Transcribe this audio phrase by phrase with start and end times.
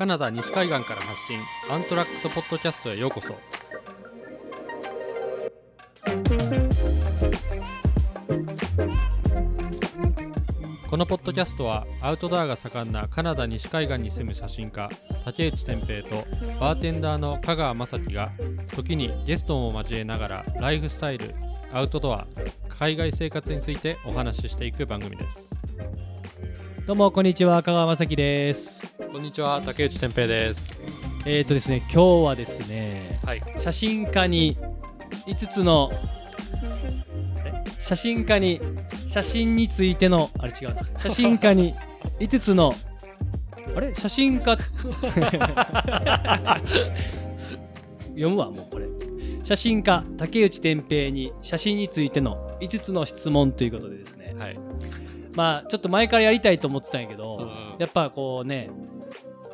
[0.00, 1.38] カナダ西海岸から発信。
[1.68, 3.34] アントラックトポッドキャストへようこそ。
[10.88, 14.88] このポッドキャストはアウトドアが盛んなカナダ西海岸に住む写真家
[15.26, 16.24] 竹内天平と
[16.58, 18.32] バーテンダーの香川雅樹が
[18.74, 21.34] 時にゲストも交えながらライフスタイル
[21.74, 22.26] アウトドア
[22.70, 25.50] 海外生活についてお話ししていく番組です。
[26.86, 27.62] どうもこんにちは。
[27.62, 28.79] 香川雅樹です。
[29.12, 30.80] こんにちは竹内天平です。
[31.26, 33.42] えっ、ー、とですね今日はですねはい。
[33.58, 34.56] 写真家に
[35.26, 35.90] 5つの
[37.44, 37.64] え？
[37.80, 38.60] 写真家に
[39.08, 40.82] 写真についてのあれ違うな。
[40.96, 41.74] 写真家に
[42.20, 42.72] 5つの
[43.74, 43.92] あれ？
[43.96, 44.56] 写真家？
[48.14, 48.86] 読むわもうこれ。
[49.42, 54.36] 写真家竹内天平に写真についての5つの質問ということでですね。
[54.38, 54.56] はい。
[55.34, 57.48] まあちょっと前からやりたいと思ってたんやけど、うん。
[57.80, 58.70] やっぱこうね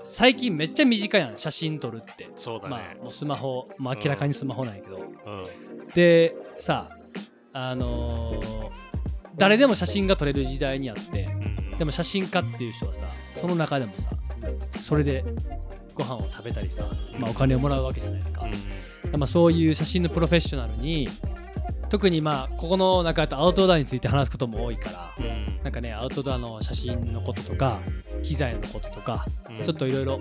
[0.08, 2.30] 最近めっちゃ短いやん写真撮るって。
[2.36, 5.88] そうだね、まあもうスマホ、まあ、明らかにスマホなんやけど、うん。
[5.94, 6.90] でさ
[7.52, 8.96] あのー
[9.36, 11.24] 誰でも写真が撮れる時代にあって
[11.70, 11.78] うん。
[11.78, 14.08] でも写真家っていう人はさその中でもさ
[14.80, 15.24] それで
[15.94, 16.84] ご飯を食べたりさ、
[17.18, 18.46] まあ、お金をもらうわけじゃないですか、
[19.12, 21.08] まあ、そういう写真のプロフェッショナルに
[21.88, 25.24] 特にまあここの中だとアウトドアについて話すことも多いからうん。
[25.24, 27.80] うんなんかねアウトドアの写真のこととか
[28.22, 30.18] 機材のこととかうんちょっといろいろ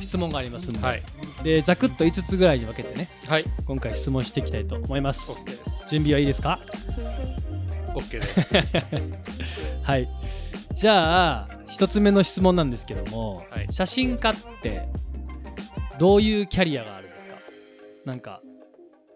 [0.00, 1.02] 質問がありますんで,、はい。
[1.44, 3.08] でざくっと5つぐらいに分けてね。
[3.26, 3.44] はい。
[3.66, 5.32] 今回質問していきたいと思います。
[5.66, 5.90] す。
[5.90, 6.58] 準備はいいですか
[7.94, 8.76] ？OK です。
[9.84, 10.08] はい。
[10.74, 13.72] じゃあ1つ目の質問なんですけども、はい。
[13.72, 14.88] 写真家って
[15.98, 17.36] どういうキャリアがあるんですか？
[18.04, 18.42] なんか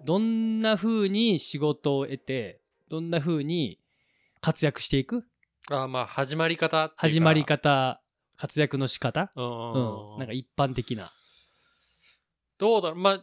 [0.04, 3.80] どんな風に仕事を得てどんな風に
[4.40, 5.24] 活躍していく？
[5.70, 8.00] あまあ始まり方始まり方
[8.36, 9.32] 活躍の仕方？
[9.36, 9.40] う
[10.16, 10.18] ん。
[10.18, 11.12] なんか一般的な。
[12.58, 12.98] どうだろう。
[12.98, 13.20] まあ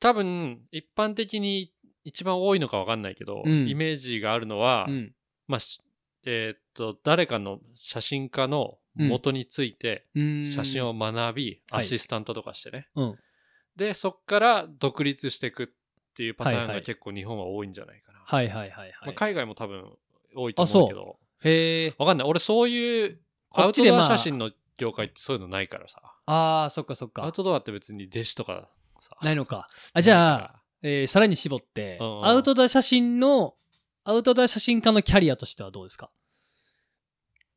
[0.00, 1.72] 多分一般的に
[2.04, 3.68] 一番多いのか分かんないけど、うん。
[3.68, 5.14] イメージがあるのは、うん。
[5.46, 5.82] まあし
[6.24, 11.80] えーっと誰かの写真家の元について写真をを学び、はい。
[11.80, 13.18] アシスタントとかしてね、うん。
[13.76, 15.66] でそっから独立していくっ
[16.14, 16.76] ていうパターンはいはい。
[16.76, 19.84] が結構日本は多いんじゃないかな、はいはいはいはい、まあ、海外も多分
[20.34, 21.18] 多いと思うけど。
[21.44, 22.28] へえ分かんない。
[22.28, 23.20] 俺そういう
[23.62, 26.00] アウトドア写真の業界ってそういうのないからさ。
[26.26, 27.24] ああそっかそっか。
[27.24, 28.68] アウトドアって別に弟子とか
[29.00, 29.16] さ。
[29.22, 29.68] ないのか。
[29.92, 32.26] あじゃああえーさらに絞って、うんうん。
[32.26, 33.54] アウトドア写真の
[34.04, 36.10] アウトドア写真家のキャリアとしてはどうですか？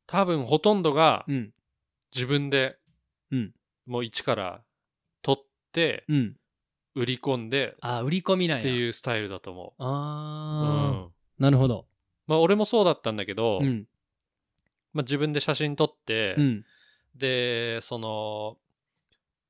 [0.06, 1.52] 多分ほとんどがうん。
[2.14, 2.76] 自分で
[3.30, 3.52] うん。
[3.86, 4.62] もう一から
[5.22, 5.36] 撮っ
[5.72, 6.36] てうん。
[6.96, 8.60] 売り込んであー売り込みなんや。
[8.60, 9.82] っていうスタイルだと思う。
[9.82, 11.12] うああ、ん。
[11.38, 11.86] なるほど。
[12.26, 13.86] まあ俺もそうだったんだけど、うん
[14.92, 16.64] まあ、自分で写真撮って、うん。
[17.16, 18.56] でその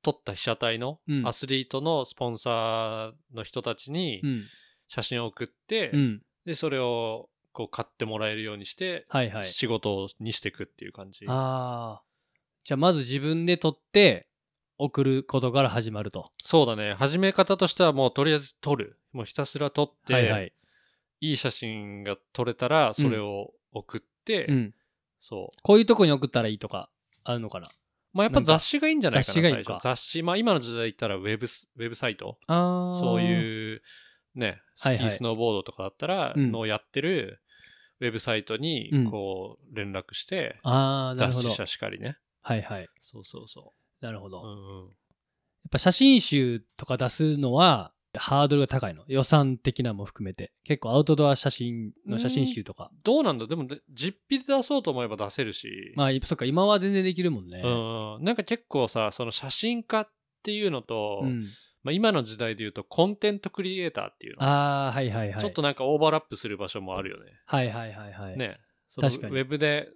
[0.03, 1.27] 撮った被写体のうん。
[1.27, 4.43] アスリートのスポンサーの人たちにうん。
[4.87, 6.21] 写真を送って、うん。
[6.45, 9.45] でそれをこう買ってもらえるようにして、はいはい。
[9.45, 11.25] 仕事にしていくっていう感じ。
[11.27, 12.03] ああ
[12.63, 14.27] じゃあまず自分で撮って
[14.77, 16.31] 送ることから始まると。
[16.43, 16.93] そうだね。
[16.93, 18.97] 始め方としてはもうとりあえず撮る。
[19.13, 20.53] もうひたすら撮って、はいはい。
[21.21, 24.73] いい写真が撮れたらそれを送って、うん
[25.21, 25.57] そう。
[25.63, 26.89] こういうとこに送ったらいいとか
[27.23, 27.69] あるのかな？
[28.11, 29.63] まあやっぱ雑誌がいいんじゃないかな雑誌がいいか。
[29.63, 29.83] 最初。
[29.83, 33.81] 雑誌まあ今の時代言ったらウェブスウェブサイトああそういう
[34.35, 34.97] ねスキはい。
[34.97, 36.51] はいースノーボードとかだったらうん。
[36.51, 37.39] のをやってる
[38.01, 39.11] ウェブサイトにうん。
[39.11, 41.49] こう連絡して、ああなるほど。
[41.49, 42.17] 雑誌社しかりね。
[42.41, 42.89] はいはい。
[42.99, 44.81] そうそうそなるほど、う、やっうん。
[44.85, 44.89] うん、
[45.69, 49.03] ぱ写真集とか出すのはハードルが高いの。
[49.07, 50.51] 予算的なのも含めて。
[50.63, 52.91] 結構アウトドア写真の写真集とか。
[53.03, 53.47] どうなんだ？
[53.47, 57.61] でもで実費で出そうと思えば出せるし、まあそっか今は全然できるもんね。
[57.63, 58.15] うん。
[58.15, 60.09] うん、なんか結構さその写真家っ
[60.43, 61.45] ていうのと、うん。
[61.83, 64.43] まあ、今の時代で言うとコンテントクリエイターっていうの。
[64.43, 65.41] ああはいはいはい。
[65.41, 67.31] ちょっとなんかオーバーラップする場所もあるよね。
[67.47, 68.37] はいはいはいはい。
[68.37, 68.57] ね。
[68.87, 69.35] そのウ確かに。
[69.35, 69.87] ェブで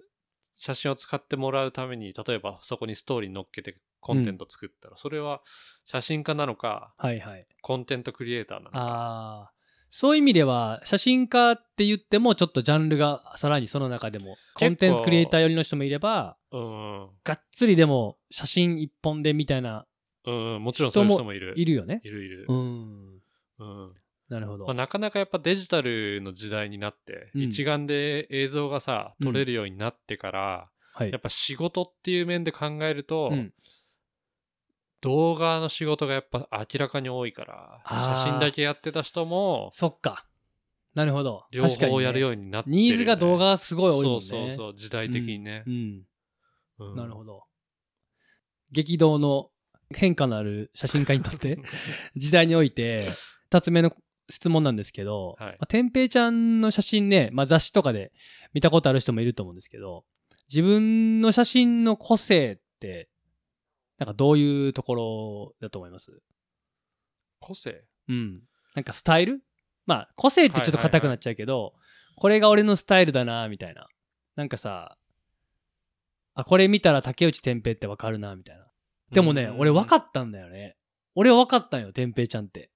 [0.52, 5.42] 写真を使ってもらうために、例えばそこにストーリー乗っけてコンテント作ったら、それは
[5.84, 7.48] 写真家なのか、はいはい。
[7.62, 9.52] コンテントクリエイターなのか。
[9.90, 17.10] そういう意味では写真家って言ってもちょっとジャンルがさらにその中でもコンテンツクリエイター寄りの人もいればうんうん。
[17.24, 19.86] がっつりでも写真一本でみたいな
[20.26, 21.54] うんうん、もちろんそういう人もいる。
[21.56, 22.02] いるよね。
[22.04, 22.46] いるいる。
[22.50, 23.22] うん。
[23.60, 23.94] うん。
[24.28, 27.42] なるほど、まあ、なかなかやっぱデジタルの時代になって、うん。
[27.44, 31.12] 一眼で映像がさ、撮れるようになってから、はい。
[31.12, 33.54] やっぱ仕事っていう面で考えると、うん
[35.06, 40.26] 動画の仕事がやっぱ明らかに多いから写真だけやってた人もそっか。
[40.96, 41.44] なるほど。
[41.52, 44.22] 両方やるようになってるよね、ニーズが動画がすごい多いもんね。
[44.22, 45.64] そうそうそう時代的にね。
[45.68, 46.04] う、ん、
[46.80, 46.96] うん。
[46.96, 47.44] なるほど。
[48.72, 49.50] 激動の
[49.94, 51.60] 変化のある写真家にとって
[52.16, 53.10] 時代において
[53.52, 53.96] 2つ目の
[54.30, 55.52] 質問なんですけど、はい。
[55.52, 58.12] まあ、てんぺいちゃんの写真ね、まあ、雑誌とかで
[58.54, 60.06] 見たことある人もいると思うんですけど
[60.50, 63.10] 自分の写真の個性って
[63.98, 66.22] なんかどういうところだと思います？
[67.40, 67.86] 個性？
[68.10, 68.42] うん。
[68.76, 69.42] なんかスタイル？
[69.86, 71.74] まあ個性ってちょっと硬くなっちゃうけど、
[72.18, 73.88] これが俺のスタイルだなみたいな。
[74.36, 74.98] なんかさ、
[76.34, 78.66] あ、これ見たら竹内天平ってわかるなみたいな。
[79.12, 80.76] でもね、俺分かっったんだよね。
[81.16, 82.72] 俺は分かったんよ、天平ちゃんって。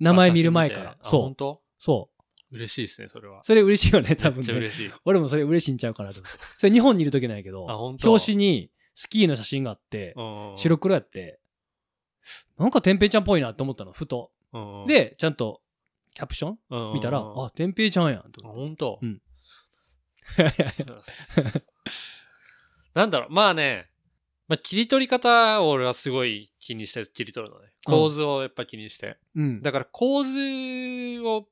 [0.00, 0.96] 名前見る前から。
[1.02, 1.34] そう本。
[1.34, 1.62] 当？
[1.78, 2.10] そ
[2.50, 2.56] う。
[2.56, 3.42] 嬉しいですね、それは。
[3.42, 4.36] それ嬉しいよね、多分ね。
[4.38, 4.90] めっちゃ嬉しい。
[5.04, 6.38] 俺もそれ嬉しいんちゃうかなと思って。
[6.58, 8.10] それ日本にいる時なんやけど、あ本当？
[8.10, 11.40] 表紙にスキーの写真があって、うん白黒やって、
[12.58, 14.30] なんか天平ちゃんっぽいなって思ったの、ふと。
[14.86, 15.60] で、ちゃんと
[16.14, 16.94] キャプション？
[16.94, 18.60] 見たら、あ、天平ちゃんやんとあ、思って。
[18.68, 19.20] 本当うん。
[22.94, 23.88] なんだろう、まあね、
[24.46, 27.68] まあ、切り取り方を俺はすごい気にして切り取るのね。
[27.84, 29.16] 構図をやっぱ気にして。
[29.34, 29.62] うん。
[29.62, 31.48] だから構図を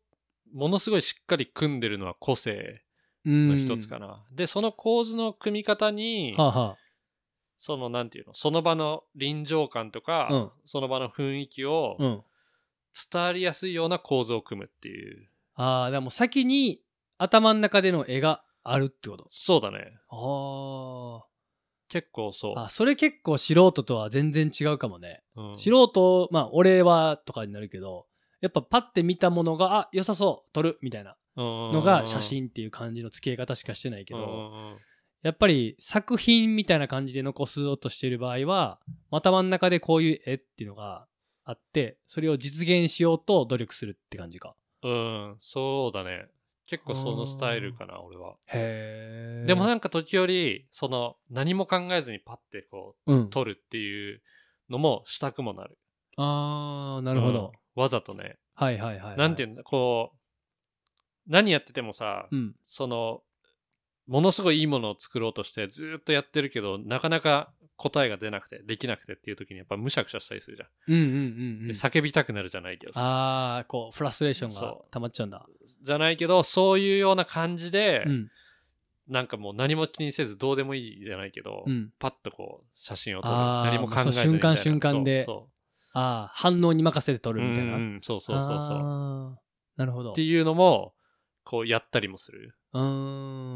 [0.53, 2.83] ものすごいしっかり組んでるのは個性
[3.25, 4.25] の一つかな。
[4.33, 6.77] で、その構図の組み方に、はあ、は
[7.65, 12.23] そのなんていうの、その場の臨場感とか、うんその場の雰囲気をあ、うん。
[13.13, 15.29] 伝わりやすいような構図を組むっていう。
[15.55, 16.81] ああ、でも先に
[17.19, 19.27] 頭の中での絵があるってこと？
[19.31, 19.93] そうだね。
[20.11, 21.23] あ
[21.89, 22.59] 結構そう。
[22.59, 22.65] あ。
[22.65, 25.23] あ、それ結構素人とは全然違うかもね。
[25.37, 28.07] うん素人、まあ、俺はとかになるけど、
[28.41, 34.79] やっぱパッて見たものが、あ、良さそう、撮る、みたいなののが写真っていう感じの付け方しかしてないけけど、
[35.23, 38.81] やっぱり作品みたいな感じで残そうとしている場合は、
[39.11, 41.07] 頭の中でこういう絵っていうのが
[41.45, 44.55] あって、それを実現しようと努力するって感じか。
[44.83, 46.27] うん、そうだね。
[46.67, 48.35] 結構そのスタイルかな、俺は。
[48.47, 49.47] へえ。
[49.47, 53.31] でもなんか時折、その何も考えずにパッてこう、うん。
[53.31, 54.23] 撮るっていう
[54.71, 55.79] のもしたくもなる。
[56.17, 57.53] ああ、なるほど。
[57.55, 58.37] うんわざとね。
[58.55, 59.17] はいはいはい、はい。
[59.17, 60.19] なんていうんだ、こう、
[61.27, 62.55] 何やっててもさ、うん。
[62.63, 63.23] その、
[64.07, 70.69] ものすごいいいものを作ろうとしてずーっとやってるけど、なかなか答えが出なくて、できなくてっていう時にやっぱむしゃくしゃしたりするじゃん。
[70.89, 71.19] うんうんうん、う
[71.65, 71.69] ん。
[71.69, 73.01] で叫びたくなるじゃないけどさ。
[73.01, 75.47] ああ、こう、フラストレーションがそう溜まっちゃうんだ。
[75.83, 78.29] じゃないけど、そういうような感じで、うん。
[79.09, 81.91] なんかもう何も気にせずどうでもいいじゃないけど、うん。
[81.99, 83.35] パッとこう写真を撮る。
[83.35, 85.27] 何も考えず瞬間瞬間で
[85.95, 87.75] ああ、反応に任せて撮るみたいな。
[87.75, 89.39] うんうんそうそうそうそう。
[89.77, 90.13] なるほど。
[90.13, 90.95] っていうのも、
[91.45, 92.55] こうやったりもする。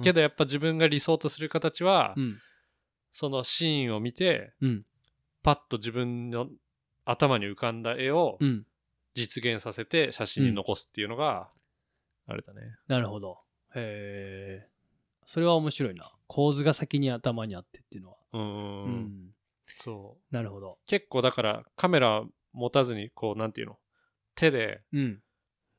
[0.03, 2.39] けどやっぱ自分が理想とする形は、うん。
[3.13, 4.87] そのシーンを見て、うん。
[5.43, 6.49] パッと自分の
[7.05, 8.67] 頭に浮かんだ絵をうん。
[9.15, 11.51] 実現させて写真に残すっていうのが、
[12.27, 12.61] あれだね。
[12.87, 13.39] なるほど。
[13.75, 14.69] へえ。
[15.25, 16.13] それは面白いな。
[16.27, 18.17] 構図が先に頭にあってっていうのは。
[18.35, 18.85] うーん。
[18.85, 19.35] うん。
[19.79, 20.35] そう。
[20.35, 20.79] なるほど。
[20.87, 23.79] 結構だからカメラ持たずに、こう、なんていうの？
[24.35, 25.23] 手でうん。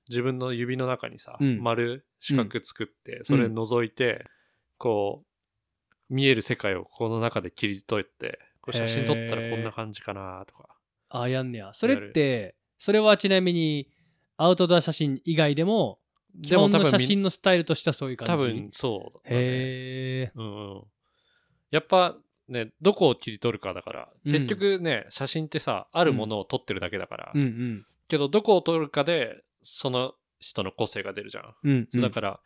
[0.10, 1.62] 自分の指の中にさ、うん。
[1.62, 4.26] 丸四角作って、それ覗いて、
[4.78, 5.24] こ
[6.10, 10.70] う見える世界をこの中で切り取ってこれ写真撮ったらこんな感じかなとか。
[11.10, 11.72] ああ、やんねや。
[11.74, 13.90] それって、それはちなみに、
[14.38, 16.00] アウトドア写真以外でも、
[16.44, 18.32] 基本の写真のスタイルとしてはそういう感じ？
[18.32, 20.32] 多分そうだね、へえ。
[20.36, 20.84] うんうん、
[21.72, 22.16] やっぱ
[22.48, 24.32] ねどこを切り取るかだから、うん。
[24.32, 27.86] 結局ね写真ってさあるものを撮ってるだけだから、うんうん。
[28.08, 32.02] けどどこを撮るかでその人の個性が出るじゃんうん、うん。
[32.02, 32.40] だから、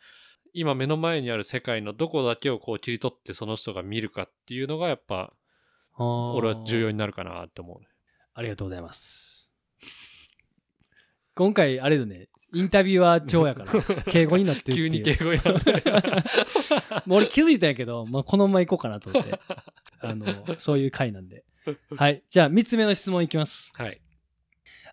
[0.53, 5.33] 今目の前にある世界のどこだけをこう切り取ってその人が見るかっていうのがやっぱ
[5.97, 6.93] 俺は重要に。
[6.93, 7.87] になるかなって思うね。
[8.33, 9.51] ありがとうございます。
[11.33, 14.91] 今回、あれだね、インタビュアー長やから、 敬語になってるっていう。
[14.91, 15.83] 急に敬語になってる。
[17.07, 19.39] もう俺気づいたんやけど、まあ、このまま行こうかなと思って。
[20.01, 21.45] あの、そういう回なんで。
[21.95, 22.23] はい。
[22.29, 23.71] じゃあ、3つ目の質問いきます。
[23.75, 24.01] はい。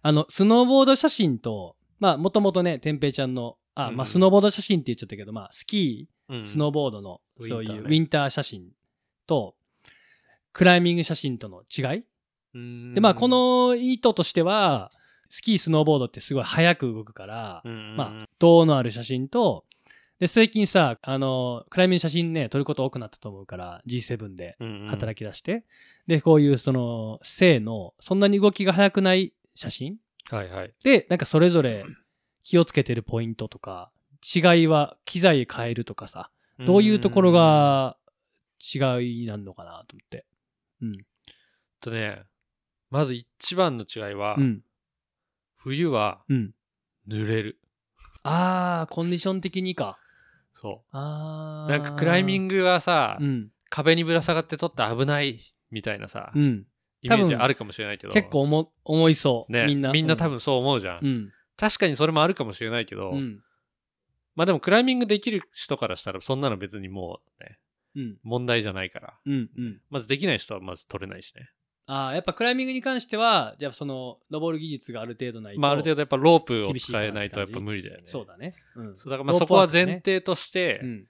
[0.03, 8.71] あの、スノーボード写真と、まあ、もともとね、てんぺいちゃんの、あ、まあ、うんスノーボード写真って言っちゃったけど、まあ、スキー、うんスノーボードの、ウそういうウィンター写真
[9.27, 9.55] と、
[10.53, 12.05] クライミング写真との違い。
[12.55, 14.91] で、でまあ、こ、の意図としては、
[15.29, 17.63] スキー、スノーボードってすごい速く動くから、
[17.97, 19.65] まあ、銅のある写真と、
[20.19, 24.57] で、最近さ、あの、クライミング写真ね、撮ること多くなったと思うから、G7 で
[24.89, 25.19] 働き。
[25.19, 25.65] き出して、
[26.09, 29.97] で、こういうその、性の、そんなに動きが速くない写真
[30.31, 30.75] はいはい。
[30.83, 31.85] で、なんかそれぞれ
[32.43, 33.91] 気をつけてるポイントとか、
[34.35, 37.97] 違いは機材変えるとかさ、どういうところが
[38.61, 40.27] 違いなんのかなと思って。
[40.83, 40.93] うん。
[41.81, 42.25] とね、
[42.91, 44.63] まず一番の違いは、うん。
[45.57, 46.55] 冬はうん。
[47.09, 47.61] 濡れる。
[48.23, 49.99] あー、コンディション的にか。
[50.55, 51.71] そあう。
[51.71, 53.51] なんかクライミンググはさ、うん。
[53.71, 56.67] 壁にぶら下がって撮って危ないみたいなさ、うん。
[57.03, 58.13] イメージあるかもしれないけど。
[58.13, 59.67] 結構重重いそう、ね。
[59.67, 59.93] みんな。
[59.93, 61.33] みんな多分そう思うじゃん、うん。
[61.57, 63.41] 確かにそれもあるかもしれないけど、うん
[64.35, 67.59] まあでもクライミングできる人からしたらそんなの別にもうね
[67.97, 68.17] うん。
[68.23, 69.15] 問題じゃないから。
[69.27, 69.81] うんうん。
[69.91, 71.51] まずできない人はまず取れないしね。
[71.87, 78.03] ああやっぱクライミングに関してはじゃあその登る技術がある程度ないとまあある程度やっぱロープを使えないとやっぱ無理だよね。
[78.05, 78.55] そうだね。
[78.77, 78.99] うん。
[78.99, 81.07] そうだからまあそこは前提として、うん。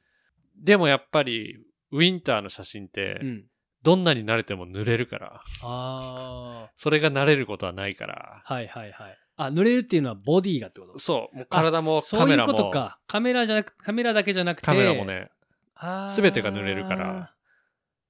[0.56, 1.58] でもやっぱり
[1.90, 3.44] ウィンターの写真ってうん
[3.82, 5.40] どんなに慣れても濡れるから。
[5.62, 8.42] あそれが慣れることはないから。
[8.44, 9.18] あはいはいはい。
[9.36, 10.98] あ濡れるっていうのはボディがってこと？
[10.98, 11.36] そう。
[11.36, 12.52] もう体もそういうカメラも。
[12.52, 12.98] ことか。
[13.06, 14.66] カメラじゃなくカメラだけじゃなくて。
[14.66, 15.30] カメラもね。
[15.74, 16.20] あー。
[16.20, 17.34] 全てが濡れるから。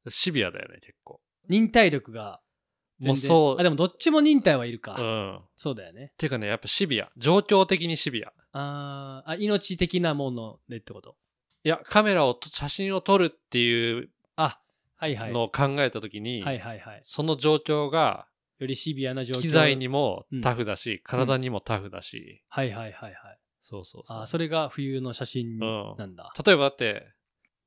[0.09, 1.21] シビアだよね結構。
[1.49, 2.41] 忍耐力が。
[2.99, 3.31] 全然。
[3.31, 3.61] もうそう。
[3.61, 5.41] あでもどっちも忍耐はいるか、うん。
[5.55, 6.13] そうだよね。
[6.17, 7.11] ていうかねやっぱシビア。
[7.19, 8.33] 状況的にシビア。
[8.53, 9.31] あー。
[9.33, 11.17] あ命的なものでってこと？
[11.65, 14.09] いやカメラをと写真を撮るっていう
[15.01, 17.01] のを考えた時に、はいはいはい。
[17.03, 18.27] その状況が
[18.59, 19.41] よりシビアな状況。
[19.41, 23.15] 機材にもうんタフだし、体にもタフだし、はいはいはいはい。
[23.61, 24.19] そうそうそう。
[24.19, 27.07] あーそれが冬の写真うんなんだ、例えばだって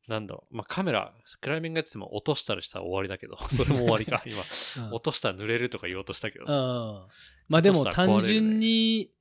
[0.07, 4.23] なんだろう、まあ、カメラクライミングやってても落としたりしたら終わりだけど それも終わりか。
[4.25, 4.43] 今
[4.88, 4.93] うん。
[4.93, 7.07] 落としたら濡れるとか言おうとしたけど。
[7.47, 9.11] まあでも単純に、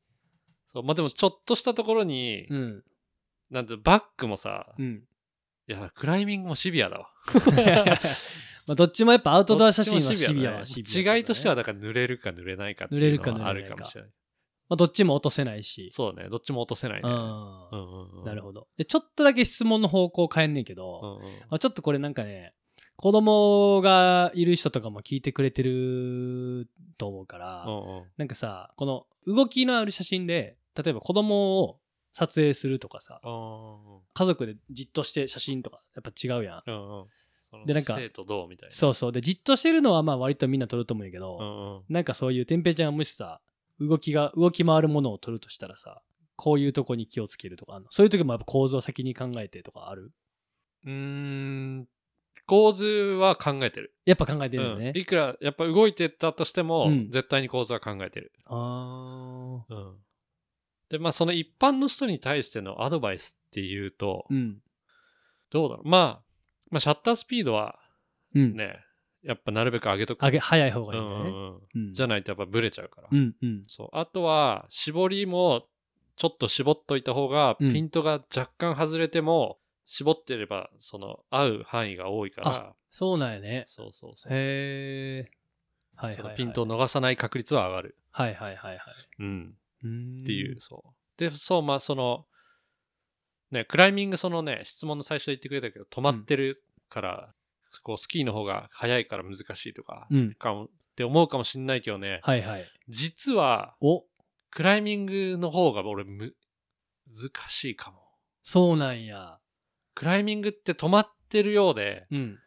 [0.67, 2.85] そうまあでもちょっとしたところに、うん。
[3.50, 5.05] なんてバックもさ、うん
[5.71, 7.11] いやクライミングもシビアだわ。
[8.67, 14.11] まあどっちもやっぱアウトドア写真はシビアはシビア、違いとしては、だから濡れるか濡れないかって濡れるかいうのはあ濡れないかるかもしれない。
[14.69, 15.91] まあ、どっちも落とせないし。
[15.91, 17.09] そうねどっちも落とせないね。
[17.09, 17.15] うん。
[17.15, 18.25] うんうんうん。
[18.25, 18.67] なるほど。
[18.77, 21.33] でちょっとだけ質問の方向変えんねんけど、うんうん。
[21.39, 22.53] まあ、ちょっとこれなんかね
[22.97, 28.05] 子供がいる人とかも聞いてくれてると思うから、うんうん。
[28.17, 31.80] なんかさこの動きのある写真で例えば子供を
[32.12, 33.21] 撮影するとかさ。
[33.23, 36.62] 家族でじっとして写真とかやっぱ違うやん。
[36.67, 37.07] うんうん。
[37.67, 38.75] でなんか生とどうみたいな。
[38.75, 39.12] そうそう。
[39.12, 41.83] でじっとしてるのはまあ割とみんな撮ると思うんやけど、うんうん。
[41.88, 43.40] なんかそういうてんぺいちゃんがもしさ
[43.81, 46.02] 動きが動き回るものを撮るとしたらさ
[46.37, 50.12] こういうとこに気をつけるとかそういう時もやっぱ構図を先に考えてとかある？
[50.85, 51.88] うーん
[52.47, 53.95] 構図は考えてる。
[54.07, 54.93] やっぱ考えてるよね。
[54.95, 57.11] うん、、いくらやっぱ動いてたとしても、うん。
[57.11, 58.33] 絶対に構図は考えてる。
[58.47, 59.97] ああうん、
[60.91, 64.59] でまあその一般の人に対してのアドバイスっていうと、うん。
[65.51, 66.23] どうだろう、まあ、
[66.71, 67.79] まあシャッタースピードは
[68.35, 68.57] うん。
[68.57, 68.77] ね
[69.23, 70.23] やっぱなるべく上げとく。
[70.23, 71.15] 上げ早い方がうんいいね。
[71.15, 71.93] うんうんうん。
[71.93, 73.09] じゃないとやっぱブレちゃうから。
[73.11, 73.65] うんうん。
[73.67, 73.89] そう。
[73.93, 75.67] あとは絞りも
[76.17, 77.73] ちょっと絞っといた方が、うん。
[77.73, 82.75] ピントが若干外れても絞ってればその合う範囲が多いから。
[82.91, 83.65] そうなんやね。
[83.67, 85.31] そうそうそう、へえ
[85.97, 86.33] はいそはいはい。
[86.33, 88.81] のピントを逃さない確率は上がる、はいはいはいはい。
[89.19, 90.91] うんっていう、そう。
[91.19, 92.27] でそうまあその
[93.51, 97.35] ねクライミングそのね質問の最初で言ってくれたけど止まってるから、
[97.83, 100.35] こうスキーの方が速いから難しいとか,、うん。
[100.35, 102.21] かもって思うかもしんないけどね。
[102.23, 102.65] はいはい。
[102.89, 104.05] 実はお。
[104.51, 106.35] クライミングの方が俺む
[107.07, 107.99] 難しいかも。
[108.43, 109.39] そうなんや。
[109.95, 112.39] クライミングって止まってるようでうん。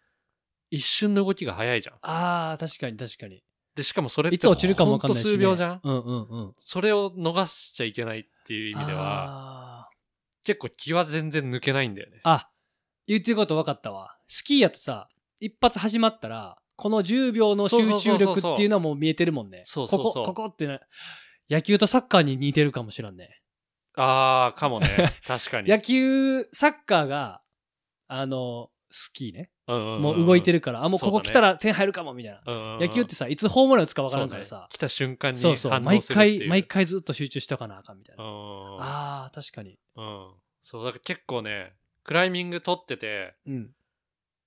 [0.69, 1.95] 一瞬の動きが速いじゃん。
[2.01, 3.43] あー確かに確かに
[3.75, 5.81] でしかもそれっていつ落ちるかもわかんないし、ね、数秒じゃん？
[5.83, 6.53] うんうんうん。
[6.57, 9.89] それを逃しちゃいけないっていう意味ではあ
[10.43, 12.17] 結構気は全然抜けないんだよね。
[12.17, 12.49] ーあ
[13.07, 14.17] 言ってること分かったわ。
[14.27, 15.07] スキーやとさ
[15.39, 19.63] 一発始まったらこの10秒の集中そうそうそう力そうっていうのはもう見えてるもんね。
[19.65, 20.13] そうそうそう。
[20.13, 20.79] ここここってね
[21.49, 23.41] 野球とサッカーに似てるかもしらんね。
[23.95, 24.87] ああかもね。
[25.27, 25.69] 確かに。
[25.71, 27.41] 野球サッカーが
[28.07, 30.83] あのスキーねももう動いてる、るから。
[30.83, 32.41] あもうここ来たら点入るかもみたいな。
[32.45, 32.79] うんうんうん。
[32.79, 34.55] 野球ってさいつホームラン打つか分からんからさ。
[34.61, 34.61] ね。
[34.69, 35.71] 来た瞬間にそうそう。
[35.71, 38.23] 反応毎回毎回ずっと集中しとかなあかんみたいな。
[38.23, 38.29] うん
[38.79, 39.79] あー確かに。
[39.95, 40.31] うん。
[40.61, 41.73] そうだから結構ね
[42.03, 43.71] クライミング撮っててうん。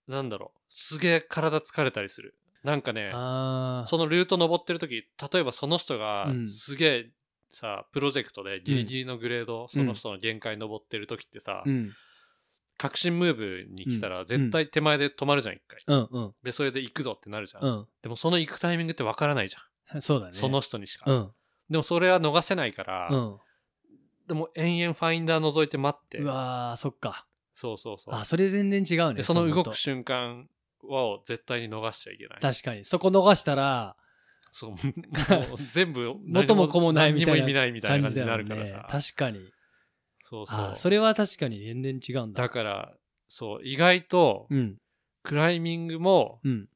[0.06, 2.36] なんだろうすげえ体疲れたりする。
[2.62, 6.48] なんかねああそのルート登ってる時例えばその人がうん。
[6.48, 7.10] すげえ
[7.50, 11.90] さ、プロジェクトでギリギリのグレード、その人の限界登ってる時ってさ、うん
[12.78, 15.78] 確信ムーブに来たら絶対手前で止まるじゃん一回。
[15.86, 16.08] うん。
[16.10, 16.34] うん。
[16.42, 17.86] でそれで行くぞってなるじゃん、うん。
[18.02, 20.32] でもその行くタイミングって分からないじゃん、そうだね。
[20.32, 21.30] その人にしか、うん。
[21.70, 23.36] でもそれは逃せないから、うん。
[24.28, 26.18] でも延々ファインダー覗いて待って。
[26.18, 27.26] うわーそっか。
[27.54, 28.14] そうそうそう。
[28.14, 29.70] あそれ全然違うねでその動と。
[29.70, 30.48] く瞬間
[30.84, 32.40] を絶対に逃しちゃいけない。
[32.40, 32.84] 確かに。
[32.84, 33.96] そこ逃したら
[34.50, 34.78] そうもう
[35.72, 38.66] 全部 元も子もないみたいな何にも意味ないみたいな感じになるからね。
[38.66, 39.40] さ、確かに
[40.28, 40.60] そうそう。
[40.72, 42.42] あそれは確かに全然違うんだ。
[42.42, 42.92] だから
[43.28, 44.76] そう意外とうん。
[45.22, 46.68] クライミングもうん。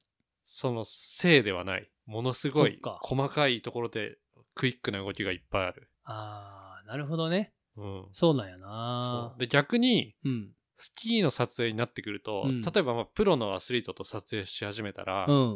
[0.44, 1.90] そのせいではない。
[2.06, 4.18] ものすごい細かいところで
[4.54, 7.52] クイックな動きがいっぱいある、ああなるほどね。
[7.76, 9.38] うん、そうなんやそなう。
[9.40, 10.50] で逆にうん。
[10.76, 12.62] スキーの撮影になってくると、うん。
[12.62, 15.54] 例えばまあプロのアスリートと撮影し始めたら、うん。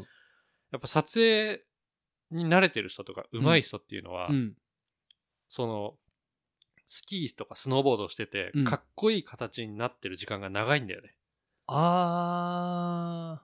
[0.73, 1.63] やっぱ撮影
[2.31, 4.55] に慣れてる人とか上手い人っていうのは、うん。
[5.49, 5.95] その
[6.87, 8.65] スキーとかスノーボードをしてて、うん。
[8.65, 11.15] かっこいい形になってる時間が長いんだよね。
[11.67, 13.43] あ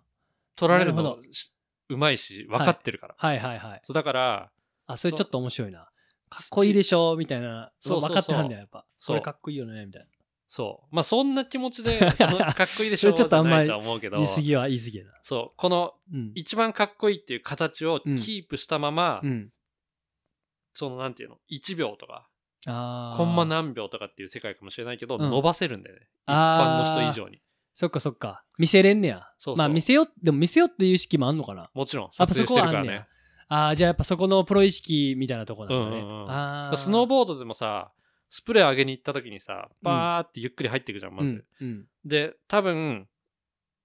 [0.56, 1.52] 撮られるのなるほし
[1.88, 3.38] うまいし分かってるから、ーはい。
[3.38, 3.58] はい。
[3.58, 3.80] はい。
[3.82, 4.50] そうだから
[4.86, 5.88] あそれちょっと面白いな。
[6.28, 8.10] かっこいいでしょみたいなそうそうそう。
[8.10, 8.84] 分かってはんだよやっぱ。
[8.98, 10.06] そそうれかっこいいよねみたい
[10.48, 10.94] そう。
[10.94, 14.18] まあそんな気持ちでその かっこいいでしょそれちょっとあんまりじゃないとは思うけど。
[14.18, 15.12] な言い過ぎは言い過ぎやな。
[15.22, 15.56] そう。
[15.56, 16.32] このうん。
[16.34, 18.16] 一番かっこいいっていう形をうん。
[18.16, 19.52] キープしたまま、うん。
[20.74, 22.28] そのなんていうの1秒とか
[22.64, 22.70] コ
[23.24, 25.30] ンマ何秒とかっていう世界かもしれないけど、うん。
[25.30, 26.02] 伸ばせるんだよね。
[26.26, 27.40] 一般の人以上に。
[27.72, 28.42] そっかそっか。
[28.58, 29.28] 見せれんねや。
[29.38, 31.70] そうそうまあ見せよでも見せよっていう意識もあんのかな？
[31.72, 32.08] もちろん。
[32.12, 33.06] 撮影してるからね。
[33.48, 36.30] あああじゃあやっぱそこのプロ意識みたいなとこなんだね、うんうんうん。
[36.30, 37.90] ああスノーボードでもさ
[38.28, 41.84] スプレー上げに行った時にさバーってゆっくり入っていくじゃんまず、うんうん。
[42.04, 43.08] で多分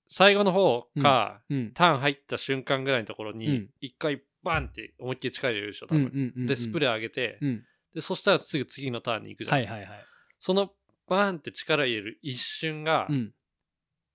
[0.08, 3.70] 最後の方か、うんターン入った瞬間ぐらいのところにうん。
[3.80, 6.48] 一回バンって思いっきり力入れるでしょ多分、うんうんうん。
[6.48, 7.64] でスプレー上げて、うん
[7.96, 10.06] でそしたらすぐ次のターンに行くじゃん、はいはいはい。
[10.38, 10.72] その
[11.08, 13.34] バーンって力入れる一瞬が、うん。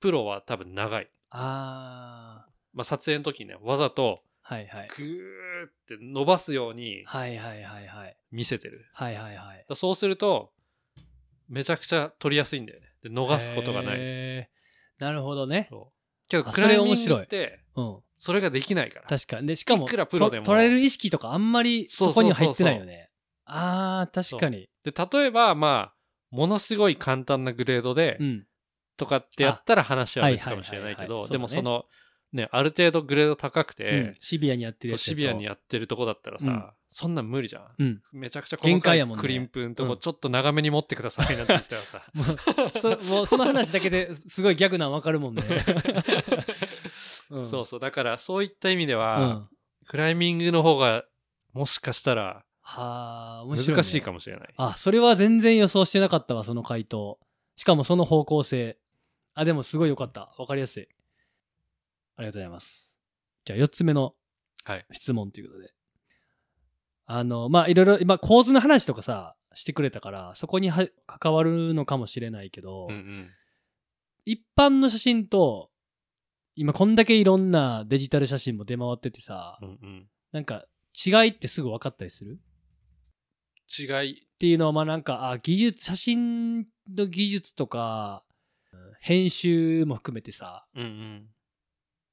[0.01, 4.89] プロは多分長い、ああまあ、撮影の時にねわざとはいはい。
[4.97, 8.17] グーって伸ばすようにはいはいはいはい。
[8.33, 8.87] 見せてる。
[8.93, 9.65] はいはいはい。
[9.69, 10.53] だそうすると
[11.49, 12.87] めちゃくちゃ撮りやすいんだよね。
[13.03, 14.49] で逃すことがない。
[14.99, 15.69] なるほどね。
[15.71, 16.29] そう。
[16.29, 17.99] けどあクライミンってうん。
[18.17, 19.07] それができないから。
[19.07, 19.47] 確かに。
[19.47, 20.45] でしかもいくらプロでも。
[20.45, 23.10] と取られる意識とかあんまりそこには入ってないよね
[23.51, 24.69] あー確かに。
[24.85, 25.95] で例えばまあ
[26.31, 28.47] ものすごい簡単なグレードで、うん。
[28.97, 31.87] とかってやったら話は別かもしれないけどでもその
[32.33, 32.49] ね。
[32.53, 34.13] ある程度グレード高くて、うん。
[34.21, 36.65] シビアにやってるシビアにやってるとこだったらさ、うん。
[36.89, 37.67] そんなん無理じゃん。
[37.79, 38.03] うん。
[38.13, 42.03] めちゃくちゃ限細かいクリンプんとこうんちょっと長めに持ってくださいなんて言ったらさ。
[43.13, 45.43] もうその話だけですごいギャグなん分かるもんね、
[47.31, 47.47] うん。
[47.47, 47.81] そうそう。
[47.81, 49.49] だからそういった意味でうは、ん。
[49.89, 51.05] クライミングの方が
[51.53, 54.55] もしかしたらはあ面白い、ね、難しいかもしれない。
[54.57, 57.19] あそれは全然予想してなかったわその回答。
[57.57, 58.79] しかもその方向性。
[59.35, 60.33] あでもすごい良かった。
[60.37, 60.89] 分かりやすい。
[62.17, 62.97] ありがとうございます。
[63.45, 64.15] じゃあ4つ目の
[64.65, 64.87] はい。
[64.93, 65.73] 質問ということで。
[67.07, 73.31] あのまあいろいろ今構図の話とかさしてくれたからそこには関わるのかもしれないけど、うんうん。
[74.25, 75.71] 一般の写真と
[76.55, 80.07] 今こんだけいろんなデジタル写真も出回っててさ、うんうん。
[80.31, 82.39] なんか違いってすぐ分かったりする？
[83.79, 84.23] 違い。
[84.23, 88.25] っていうのはまあなんかあ技術写真の技術とか
[89.01, 91.27] 編集も含めてさうんうん。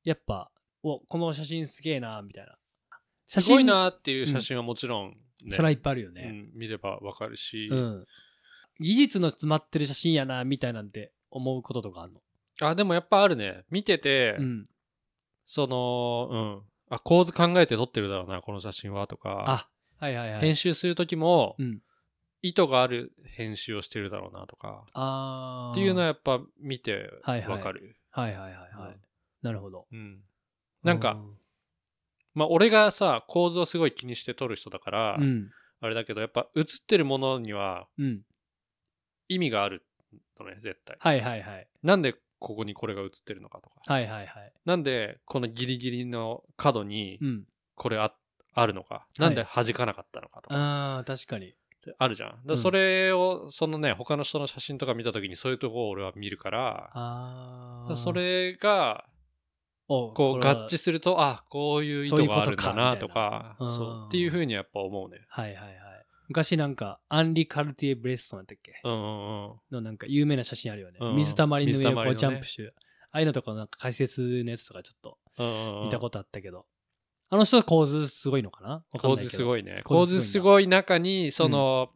[0.04, 0.52] やっぱ
[0.84, 2.58] おこの写真すげえなみたいな。
[3.26, 5.10] 写すごいなっていう写真はもちろん、
[5.46, 5.52] ね。
[5.52, 8.06] それはいっぱいあるようねん、見ればわかるし、うん、
[8.80, 12.22] 技術の詰まってる写真やなみたいなんて思うこととかあるの？
[12.62, 13.66] あでもやっぱあるね。
[13.70, 14.68] 見てて、うん。
[15.46, 16.62] そのうん。
[16.90, 19.44] あ構図考えて撮ってるだろうなこの写真はとか。
[19.46, 19.68] あ
[20.00, 20.42] はいはいはい。
[20.42, 21.82] 編集する時も、うん。
[22.42, 24.86] 意図がある編集をしてるだろうなとか。
[24.94, 25.72] あー。
[25.72, 28.96] っていうのはやっぱ見てわかる、はいはいはいはい、うん。
[29.42, 29.88] なるほど。
[29.92, 30.20] うん。
[30.84, 31.38] なんか、う
[32.34, 35.50] まあ俺がさ構図をすごい気にして撮る人だから、うん。
[35.82, 38.22] あれだけどやっぱ映ってるものにはうん。
[39.28, 39.84] 意味がある
[40.40, 40.98] のね絶対。
[41.00, 41.68] はいはいはい。
[41.82, 43.82] なんでここにこれが映ってるのかとか。
[43.86, 44.54] はいはいはい。
[44.66, 47.44] なんでこのギリギリの角にうん。
[47.76, 48.12] これあ
[48.60, 50.56] あるのか、なんで弾かなかったのかとか。
[50.98, 51.54] あー確かに。
[52.00, 52.46] あるじゃん。
[52.46, 59.06] だそれをそのね他の人の写真とか見た時にそういうとこを俺は見るからあそれが
[59.88, 64.02] をこう合致するとあこういう意図があるんだなとかそういうことかみたいな。
[64.02, 65.20] そうっていうふうにやっぱ思うね。
[65.30, 65.78] はいはいはい。
[66.28, 68.82] 昔なんかアンリ・カルティエ・ブレストンだっけ？
[68.84, 69.54] うんうんうん。
[69.72, 72.74] のなんか有名な写真あるよね、うん水たまりの上をこうジャンプしてる、
[73.12, 75.18] ああいうのとかなんか解説のやつとかちょっと
[75.86, 76.66] 見たことあったけど、
[77.30, 78.84] あの人は構図すごいのかな？
[79.00, 79.82] 構図すごいね。
[79.84, 81.90] 構構図すごい中にその、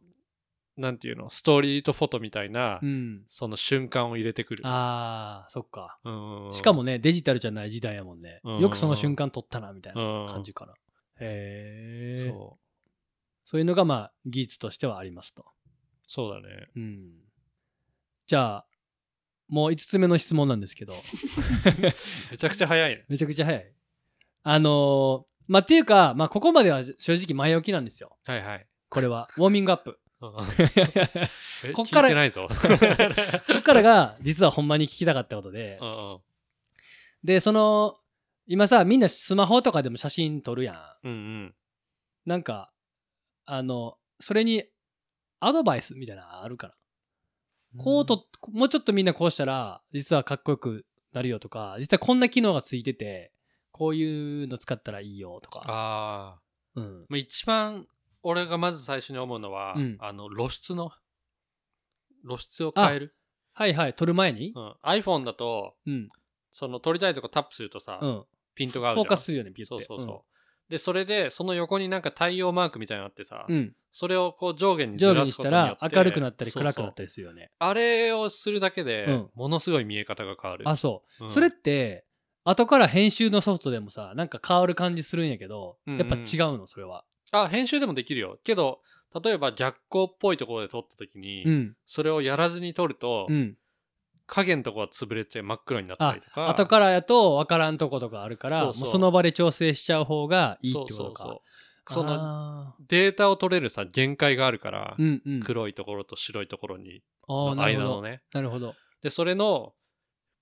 [0.76, 1.30] なんていうの？
[1.30, 3.24] ストーリーとフォトみたいな、うん。
[3.28, 4.62] その瞬間を入れてくる。
[4.66, 5.98] あーそっか。
[6.04, 6.52] うんうんうん。
[6.52, 10.74] しかもねデジタルじゃない時代やもんね、うんよくその瞬間撮ったなみたいなうん感じかな、
[11.20, 12.62] へえそうそう。
[13.44, 15.46] そういうのがまあ技術としてはありますと。
[16.06, 16.68] そうだね。
[16.76, 17.10] うん。
[18.26, 18.66] じゃあ
[19.48, 20.92] もう5つ目の質問なんですけど。
[22.30, 23.04] めちゃくちゃ早いね。
[23.08, 23.72] めちゃくちゃ早い
[24.42, 28.16] あのーまあっていうか、まあ、ここまでは正直前置きなんですよ。
[28.26, 28.66] はいはい。
[28.88, 29.28] これは。
[29.36, 29.98] ウォーミングアップ。
[30.22, 32.48] うんこっから聞いてないぞ。
[33.58, 35.80] っからが実はほんまに聞きたかったことで。
[37.24, 37.96] でその
[38.46, 41.08] 今さみんなスマホとかでも写真撮るやん。
[41.08, 41.54] うんうん。
[42.24, 42.72] なんか
[43.44, 44.64] あのそれに
[45.40, 46.74] アドバイスみたいなのあるかな
[47.78, 53.32] こうと、もうちょっとみんなこうしたら、実はかっこよくなるよとか、実はこんな機能がついてて、
[53.72, 55.62] こういうの使ったらいいよとか。
[55.66, 56.40] ああ。
[56.76, 57.06] うん。
[57.08, 57.86] まあ一番
[58.22, 60.92] 俺がまず最初に思うのは、うんあの露出の？
[62.24, 63.16] 露出を変える、
[63.52, 64.52] はいはい、撮る前に？
[64.54, 66.08] うん、iPhone だとうん。
[66.50, 68.24] その撮りたいとこタップするとさ、うん。
[68.54, 69.84] ピントがあるじゃんフォーカスするよね、ビュッて。
[69.84, 70.24] そうそうそ
[70.68, 73.46] う、でそれでその横になんか太陽マークみたいなのあってさ。
[73.94, 77.50] それをこう上下にずらにしたらすことによって明るくなったりそうそう暗くなったりするよね。
[77.58, 81.24] あれをするだけで、うんものすごい見え方が変わるあ、そう。
[81.24, 82.06] うんそれって、
[82.44, 86.22] 後から編集のソフトでもさ、なんか変わる感じするんやけど、うんうんやっぱ違う
[86.58, 87.04] の、それは。
[87.30, 88.80] あ編集でもできるよけど
[89.24, 91.76] 例えば逆光っぽいところで撮った時に、うん。
[91.86, 93.56] それをやらずに撮ると、うん。
[94.26, 101.22] 影のとこが潰れて真っ黒になったありと、か後からやと分からんとことかあるから、その場で調整しちゃう方がいいってことか。
[101.22, 101.40] そうそう
[101.90, 105.40] そのあデータを取れるさ限界があるから、ーうんうん。
[105.42, 107.84] 黒いところと白いところにのなるほど。
[107.84, 108.74] 間のねなるほど。
[109.02, 109.74] でそれの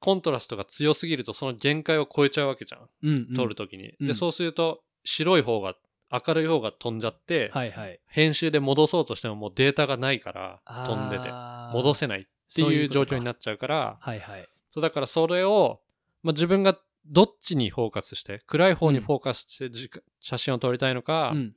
[0.00, 3.34] コントラストが強すぎるとその限界を超えちゃうわけじゃん、うん、うん。
[3.34, 5.76] 撮るときに、うんでそうすると白い方が
[6.10, 8.00] 明るい方が飛んじゃって、はいはい。
[8.08, 11.30] 編集で戻そうとしてももうデータがないから飛んでて
[11.72, 14.48] 戻せないっていう状況になっっちゃうからはいはい。
[14.70, 15.80] そうだからそれを、
[16.22, 21.54] まあ、自分がどっちにフォーカスして暗い方にフォーカスしてじ写真を撮りたいのか、うん。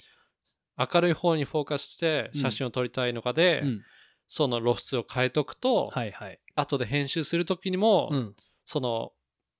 [0.77, 3.82] 明るい方にフォーカスして写真を撮りたいのかで、うん。
[4.27, 6.39] その露出を変えとくと、はいはい。
[6.55, 8.36] 後で編集するときにも、うん。
[8.65, 9.12] その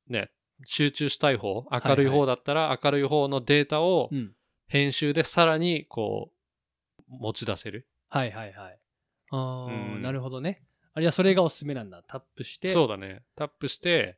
[0.08, 0.32] ね
[0.66, 4.34] 集中したい方い明るい方だったら明るい方のデータをうん。
[4.68, 8.80] 編集でさらにこう持ち出せる、はいはいはい。
[9.32, 10.64] ああ、うんなるほどね。
[10.94, 12.02] あじゃあそれがおすすめなんだ。
[12.02, 12.70] タップして。
[12.70, 14.18] そうだねタップして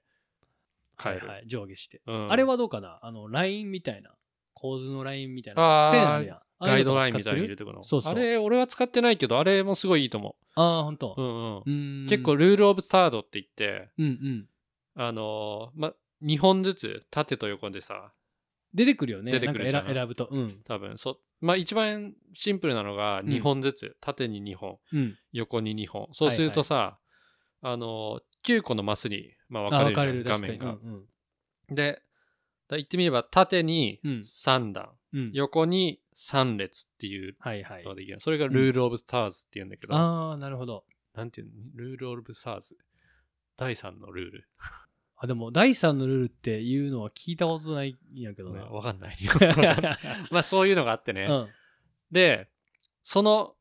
[1.02, 1.48] 変える、はいはい。
[1.48, 2.02] 上下して。
[2.06, 3.00] うんあれはどうかな？
[3.02, 4.12] あの、ラインみたいな。
[4.54, 5.92] 構図のラインみたいな。
[5.92, 6.40] 線あるやん。
[6.66, 7.84] ああガイドラインみたいに入れてくの？
[7.84, 12.06] そうそうあれ俺は使ってないけどあれもすごいいいと思ああ、ほんとう、うんうんうーん。
[12.10, 14.46] 結構ルールオブサードって言ってうんうん。
[14.96, 18.14] あのーま2本ずつ縦と横でさ
[18.74, 19.32] 出てくるよね。
[19.32, 20.28] 出てくる選選ぶと。
[20.32, 20.62] うん。
[20.66, 25.18] 多分そまあ一番シンプルなのがん2本ずつ、縦に2本うん。
[25.34, 26.98] 横に2本そうするとさ、
[27.62, 30.14] あの9個のマスに、まあ、分かあ、れる。
[30.20, 30.48] るじゃん画。
[30.48, 31.06] 面が、うん
[31.70, 32.02] で
[32.68, 34.90] だ言ってみれば縦にうん3段、うん。
[34.90, 34.92] うん。
[35.34, 37.90] 横に3列っていうはいはいの。
[37.90, 40.84] ができるそれがルール・オブ・スターズっていうんだけど、ああ、なるほど。
[41.14, 41.54] なんていうの？
[41.76, 42.78] ルール・オブ・スターズ
[43.58, 44.50] 第3のルール、
[45.18, 48.66] あ、でも、第3のルールっていうのは聞いたことないんやけどねな。
[48.66, 49.16] わかんない
[50.32, 51.50] まあそういうのがあってね、うん。
[52.12, 52.50] で
[53.04, 53.56] その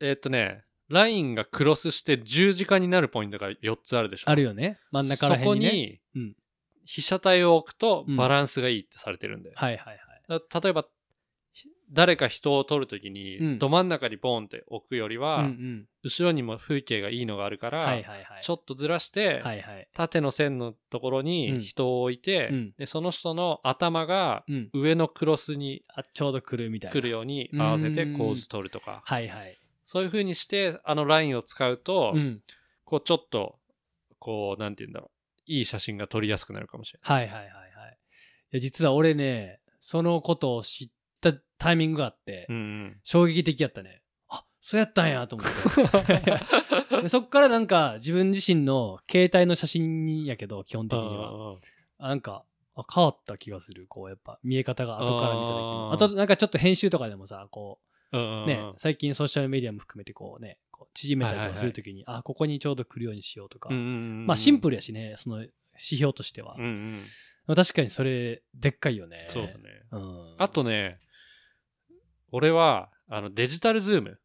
[0.00, 4.78] えーっとねラインがクロスして十字架になるポイントが4つあるでしょあるよね。
[4.90, 5.70] 真ん中ら辺に、ね。
[5.70, 6.36] そこにうん
[6.86, 10.03] 被写体を置くとうんバランスがいいってされてるんで、はいはいはい。
[10.28, 10.86] だ例えば
[11.52, 15.48] ひ誰か人を撮るときに、うんど真ん中にボーンって置くよりは。
[16.02, 18.02] 後ろにも風景がいいのがあるから。
[18.42, 19.42] ちょっとずらして。
[19.94, 24.70] 縦の線のところうんに人を置いて、うんでその人の頭がうん。
[24.72, 26.92] 上のクロスにあ、ちょうど来るみたいな。
[26.92, 29.56] 来るように合わせて構図取るとか、はいはい。
[29.86, 32.42] そういう風にしてあのラインを使うと、うん。
[32.84, 33.58] こうちょっと
[34.18, 35.10] こうなんて言うんだろう
[35.46, 37.98] いい写真が撮りやすくなるかもしれはいはいはいはい。
[38.52, 40.88] いや、実は俺ね、そのことを知っ
[41.20, 42.58] たタイミングがあって、ない。
[42.58, 44.00] うん衝撃的やったね。
[44.30, 46.22] あ、そうやったんやと思って。
[47.02, 51.58] でそっからなんか自分自身の携帯の写真やけど、基本的には。
[51.98, 53.84] あなんか、あ変わった気がする。
[53.86, 55.92] こう、やっぱ見え方が後から見た時に。
[55.92, 57.78] あと、なんかちょっと編集とかでもさ、こ
[58.12, 63.68] うんうんうんう、ね、最近ソーシャルメディアも含めてこうね、こう縮めたりとかするときに、あ、ここにちょうど来るようにしようとか。
[63.70, 63.88] うんうんう
[64.22, 66.54] んまあシンプルルやしね、その指標としては。
[66.58, 67.04] うんうんまあ
[67.46, 69.26] 確かにそれ、でっかいよね。
[69.28, 69.54] そうだね
[69.92, 70.34] うん。
[70.38, 70.98] あとね
[72.32, 74.18] 俺はあのデジタルズーム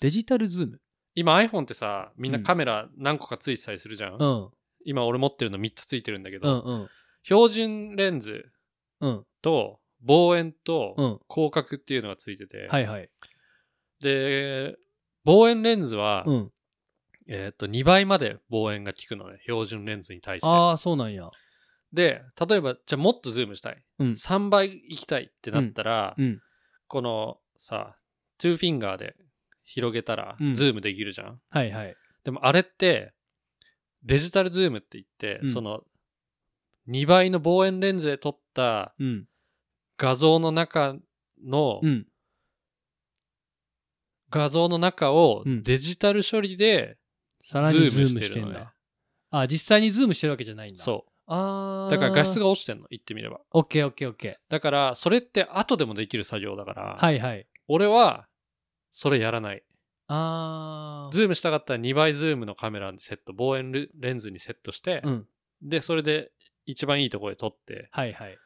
[0.00, 0.80] デジタルズーム？
[1.14, 4.50] 今 iPhone ってさみんなカメラ何個かついてたりするじゃん、うん。
[4.84, 6.88] 今俺持ってるの3つついてるんだけうど、んうん。
[7.22, 8.44] 標準レンズ
[9.00, 9.24] うん。
[9.40, 11.20] と望遠とうん。
[11.32, 13.08] 広角っていうのがついてて、はいはい。
[14.00, 14.76] で
[15.24, 16.50] 望遠レンズは、うん。
[17.26, 21.30] えっと2倍まで望遠が効くのね標準レンズに対してああ、そうなんや。
[21.94, 26.40] で例えばじゃあもっとズームしたい、うん3倍行きたいってなったら、うん。
[26.88, 27.96] このさ
[28.40, 29.16] 2 finger で
[29.64, 31.96] 広げたらうんズームできるじゃん、はいはい。
[32.24, 33.12] でもあれって
[34.02, 35.82] デジタルズームって言って、うんその
[36.88, 39.24] 2倍の望遠レンズで撮ったうん。
[39.96, 40.96] 画像の中
[41.42, 42.06] の、うん。
[44.28, 46.98] 画像の中をうんデジタル処理で
[47.40, 48.74] さらにズズームしるのねしててんだ。
[49.30, 50.82] あ、実際にズームしてるわけじゃないんだ。
[50.82, 50.84] う。
[50.84, 51.88] そああ。
[51.88, 52.44] うだから画質が。
[52.44, 57.04] が落ちてんの言ってみればオッケーオッケーオッケだからそれって後でもできる作業だから、ー。
[57.04, 57.46] はいはい。
[57.68, 58.26] 俺は
[58.90, 59.62] それやらない
[60.06, 61.10] ああ。
[61.12, 65.26] ズームしたかったら2倍ズームのカメラにセット望遠レンズにセットして、うん。
[65.62, 66.30] でそれで
[66.66, 68.38] 一番いいところで撮って、はいはい。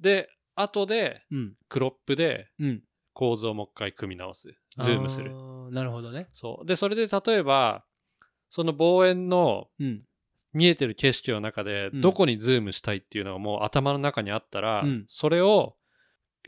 [0.00, 1.54] で、後でうん。
[1.68, 2.82] crop でうん。
[3.12, 4.48] 構図をもう一回組み直す。
[4.78, 5.32] ズームする。
[5.70, 6.28] なるほどね。
[6.32, 6.66] そう。
[6.66, 7.84] で、それで例えば、
[8.50, 10.02] その望遠のうん。
[10.56, 15.76] 見えてる景色の中でうんどこにズームしたいっていうのがもう頭の中にあったら、うんそれを、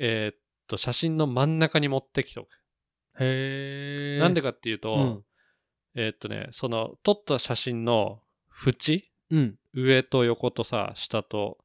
[0.00, 2.48] えーっと、写真の真ん中に持ってきておく。
[3.20, 4.18] へえ。
[4.18, 5.24] なんでかっていうと、うん
[5.94, 8.20] えーっとね、その撮った写真の
[8.66, 9.58] 縁うん。
[9.74, 11.58] 上と横とさ、下と、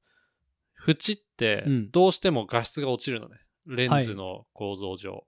[0.86, 3.38] 縁ってうんどうしても画質が落ちるのね。
[3.65, 5.25] レンズの構造上。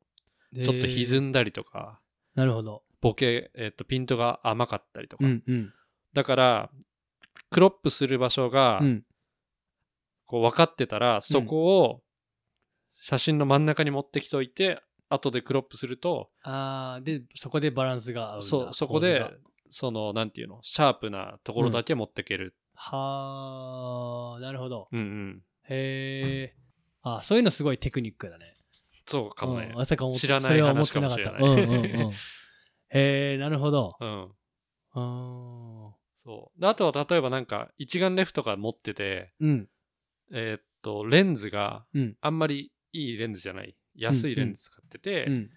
[0.53, 2.01] ちょっと歪んだりとか、
[2.33, 2.83] なるほど。
[2.99, 5.25] ボケ、えーっと、ピントが甘かったりとか。
[5.25, 5.73] うんうん。
[6.13, 6.71] だから、
[7.49, 9.03] クロップする場所が、うん。
[10.25, 12.01] こう分かってたら、そこを
[12.95, 19.23] 写真の真ん中に持ってきといて、後でクロップすると、ああ、で、そこでバランスが合うんだそう、そこで
[19.69, 22.55] その、なんていうの、シャープなところだけ持ってける。
[22.75, 24.87] はあ、なるほど。
[24.91, 26.55] うん、うん、へえ。
[27.01, 28.55] あそういうのすごいテクニックだね。
[29.05, 29.75] そうかもねうん。
[29.75, 31.31] まさか知らないそれは思ってなかった。
[31.31, 32.11] 話かもしれないうんうんうん。
[32.11, 33.95] へえ、なるほど。
[33.99, 34.31] うん。
[36.15, 36.61] そう。
[36.61, 39.69] であとは、例えばなんか、一眼レフとか持ってて、うん。
[40.31, 42.17] えーっと、レンズがうん。
[42.21, 43.75] あんまりいいレンズじゃない。
[43.95, 45.49] 安いレンズ使ってて、うん。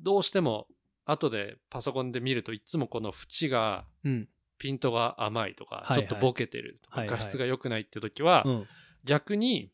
[0.00, 0.68] どうしても、
[1.04, 4.28] 後でパソコンで見るといつもこの縁がうん。
[4.56, 8.66] ピントが甘いとか、はいはいちょっとボケてるとか、はいはい画質が良くないって時は、うん。
[9.04, 9.70] 逆に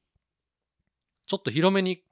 [1.27, 2.03] ちょっと広めに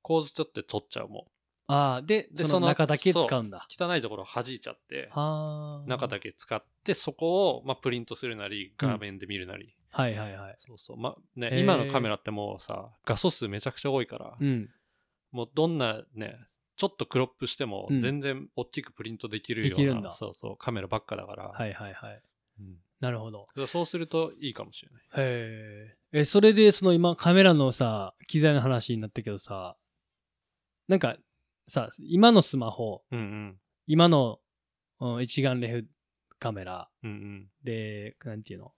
[0.00, 1.26] 構図ちょっと撮っちゃうも
[1.72, 3.66] ああ、で、そでそのの中だけ使うんだ。
[3.66, 5.88] う汚いところ弾いちゃってはあ。
[5.88, 10.54] 中だけ使ってそこを、まあ、プリントするなり画面で見るなり、はいはいはい。
[10.58, 14.70] そうそうまあね今のカメラってもうさ画素数めちゃくちゃ多いから、うん。
[15.30, 16.36] もうどんなね
[16.76, 22.22] ちょっとクロップしてもうん全然大きくプリントできるような、できるんだそうそうカメラばっかだから、はいはいはい。
[22.60, 23.48] うんなるほど。
[23.66, 26.20] そうするといいかもしれないへえ。
[26.20, 29.76] え、それで、その今、カメラのさ、機材の話になったけどさ、
[30.86, 31.16] なんか、
[31.68, 34.38] さ、今のスマホ、うんうん今の、
[35.00, 35.86] うん一眼レフ
[36.38, 38.72] カメラうんうんで、なんていうの？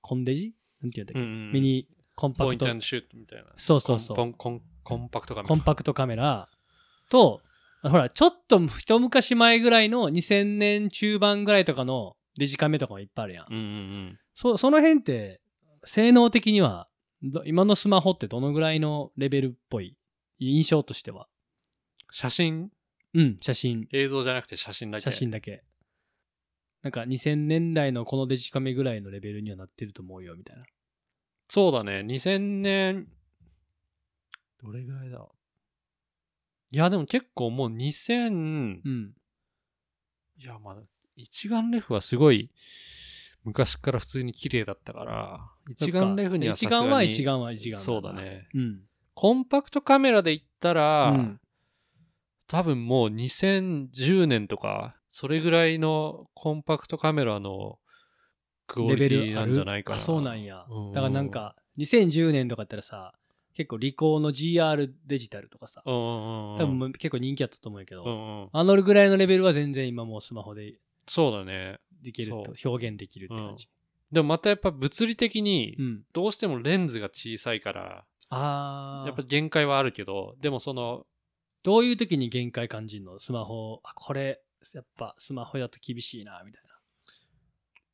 [0.00, 0.54] コンデジ？
[0.82, 2.66] なんていうんだっけ、うんうんミニコンパクト。
[3.56, 5.48] そうそうそうコンコンコンパクトカメラ。
[5.48, 6.48] コンパクトカメラ
[7.10, 7.42] と、
[7.82, 13.46] ほら、ちょっと一昔前ぐらいの2000年中盤ぐらいとかのデジカメとかもいっぱいあるやん。
[13.50, 14.18] うんうんうん。
[14.34, 15.40] そその辺って、
[15.84, 16.88] 性能的には
[17.22, 19.96] ど、今のスマホってどのぐらいのレベルっぽい？
[20.38, 21.28] 印象としては。
[22.16, 22.70] 写真？
[23.12, 25.02] うん、写真、映像じゃなくて写真だけ。
[25.02, 25.64] 写真だけ。
[26.82, 30.64] なんか2000年代のこのデジカメぐらいのレベルにはなってると思うよ、みたいな。
[31.50, 32.00] そうだね。
[32.08, 33.06] 2000年、
[34.62, 35.28] どれぐらいだ
[36.70, 39.12] いや、でも結構もう2000、うん。
[40.38, 40.80] いや、まだ、
[41.16, 42.50] 一眼レフはすごい、
[43.44, 48.14] 昔から普通に綺麗だったから、一眼レフにはさ一すがに眼は一眼は一眼そうだ。
[48.14, 48.48] ね。
[48.54, 48.80] うん。
[49.12, 51.40] コンパクトカメラで言ったら、うん
[52.48, 57.78] 多分もう2010年とか、それぐらいのコンパクトカメラの
[58.66, 59.96] クオレベリティなんじゃないかな。
[59.96, 60.66] あ、そうなんや。
[60.68, 63.14] うんだからなんか、2010年とかやったらさ、
[63.54, 70.74] 結構リコーの GR デジタルとかさ、うんうんうんうん、多分結構人気やったと思うけど、うんうん、あのぐらいのレベルは全然今もうスマホで
[71.06, 71.78] そうだね。
[72.02, 73.68] できるとそ表現できるって感じ。
[74.12, 76.02] でもまたやっぱ物理的にうん。
[76.12, 79.06] どうしてもレンズが小さいから、ああ。
[79.06, 81.06] やっぱ限界はあるけど、でもその、
[81.66, 83.18] どういう時に限界感じるの？
[83.18, 84.40] スマホ、あ、これ、
[84.72, 86.70] やっぱスマホだと厳しいな、みたいな。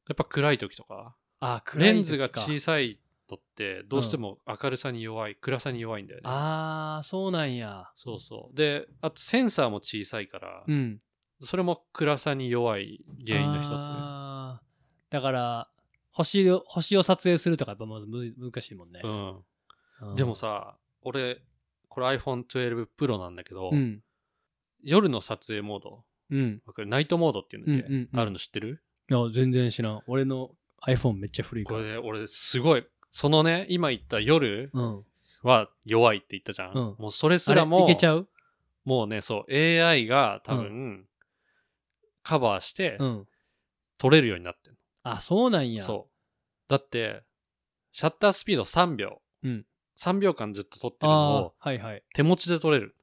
[0.08, 6.24] やっぱ暗い時とか、あ、暗い時レンズがか小さいとってどうしても明るさに弱い、暗さに弱いんだよね。
[6.26, 7.90] ああ、そうなんや。
[7.96, 8.54] そうそう。
[8.54, 11.00] で、あとセンサーも小さいから、うん。
[11.40, 13.70] それも暗さに弱い原因の一つ。
[15.08, 15.68] だから、
[16.10, 19.00] 星を、星を撮影するとかやっぱまずむ難しいもんね。
[19.02, 19.36] うん。
[20.02, 21.40] うんでも、さ、俺、
[21.92, 24.02] これ iPhone12 Pro なんだけど、うん。
[24.82, 26.62] 夜の撮影モード、うん。
[26.88, 28.82] ナイトモードっていうんだっけ、うんうんうんあるの知ってる？
[29.10, 30.02] いや、全然知らん。
[30.06, 30.50] 俺の
[30.86, 31.80] iPhone めっちゃ古いから。
[31.80, 35.04] これ、俺、すごい、そのね、今言った夜うん。
[35.42, 36.70] は弱いって言ったじゃん。
[36.70, 38.28] うんもうそれすらも、いけちゃう？
[38.84, 41.06] もうね、そう、AI が多分、
[42.22, 43.26] カバーしてうん。
[43.98, 44.74] 撮れるようになってん
[45.04, 45.72] あ、そうなんの。
[45.74, 45.82] や。
[45.84, 46.70] そう。
[46.70, 47.22] だって、
[47.92, 49.20] シャッタースピード3秒。
[49.44, 49.66] うん。
[50.02, 52.02] 3秒間ずっと撮ってるのあをあ、はいはい。
[52.14, 52.96] 手持ちで撮れる。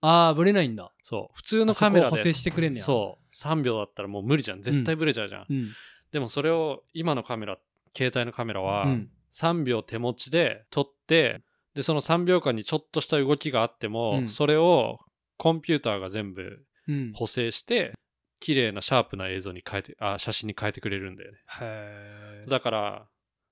[0.00, 0.92] ああ、ブレないんだ。
[1.02, 1.36] そう。
[1.36, 2.84] 普通のカメラで補正してくれんねや。
[2.84, 3.34] そう。
[3.34, 4.62] 3秒だったらもう無理じゃん。
[4.62, 5.42] 絶対ブレちゃうじゃん。
[5.42, 5.46] う。
[5.50, 5.68] うん。
[6.12, 7.58] でもそれを今のカメラ、
[7.96, 9.10] 携帯のカメラはうん。
[9.32, 11.42] 3秒手持ちで撮って、
[11.74, 14.98] で、その3秒間にちょっとした動きがあっても、うんそれを
[15.36, 17.12] コンピューターが全部うん。
[17.14, 17.92] 補正して、
[18.38, 21.38] 綺麗なシャープな映像に変えて、あ、写真に変えてくれるんだよね。
[21.60, 22.46] へえ。
[22.48, 23.06] だから、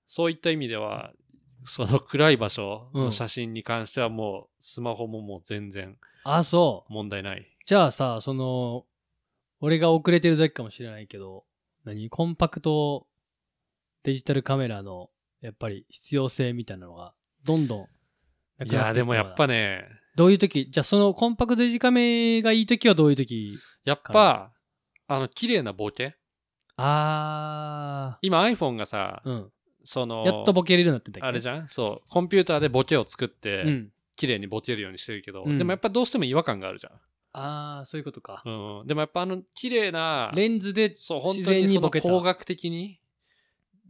[0.07, 1.13] そういった意味では、
[1.65, 6.93] その暗い場所うんの写真に関してはもうスマホももう全然あ、そう。
[6.93, 7.47] 問題ない。
[7.67, 8.85] じゃあさ、その、
[9.61, 11.45] 俺が遅れてるだけかもしれないけど、
[11.85, 13.07] 何コンパクト
[14.03, 17.89] デジタルカメラの、やっぱり必要性みたいなのが、どんどん
[18.67, 19.55] いや、でもやっぱね。
[19.55, 20.69] ね、どういう時？
[20.71, 24.53] じゃあそのコンパクトデジカメがいい時はどういう時やっぱ、
[25.09, 26.17] あの、綺麗なボケ？
[26.77, 29.29] あ今 iPhone がさ、ー。
[29.29, 29.51] うん。
[29.85, 31.27] その、やっとボケれるようになってんだっけ？
[31.27, 31.69] あれじゃん？
[31.69, 32.09] そう。
[32.09, 33.91] コンピューターでボケを作って、うん。
[34.17, 36.93] 綺麗にボケるようにしてるけど、うんでもやっぱどうしても違和感があるじゃ
[37.33, 38.43] あー、そういうことか。
[38.47, 38.49] ん。
[38.81, 38.87] うん。
[38.87, 41.91] でもやっぱあの、綺麗な、レンズでそう、本自当にその。
[41.91, 43.01] 工学的に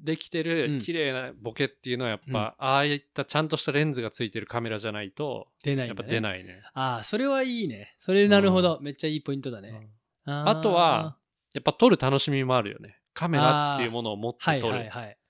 [0.03, 6.11] できてうんる綺麗なボケっていうのはやっぱ、ああいったちゃんとしたレンズがついてるカメラじゃないと、やっぱ出ないんだね。
[6.11, 6.63] 出ないね。
[6.73, 7.95] あー、それはいいね。
[7.99, 8.79] それなるほど。
[8.81, 9.69] めっちゃいいポイントだね。
[9.69, 9.89] うん
[10.27, 11.19] ああとは、
[11.53, 12.99] やっぱ撮る楽しみもあるよね。
[13.13, 14.77] カメラっていうものを持ってはい撮る。
[14.77, 15.13] はいはい。
[15.13, 15.24] こ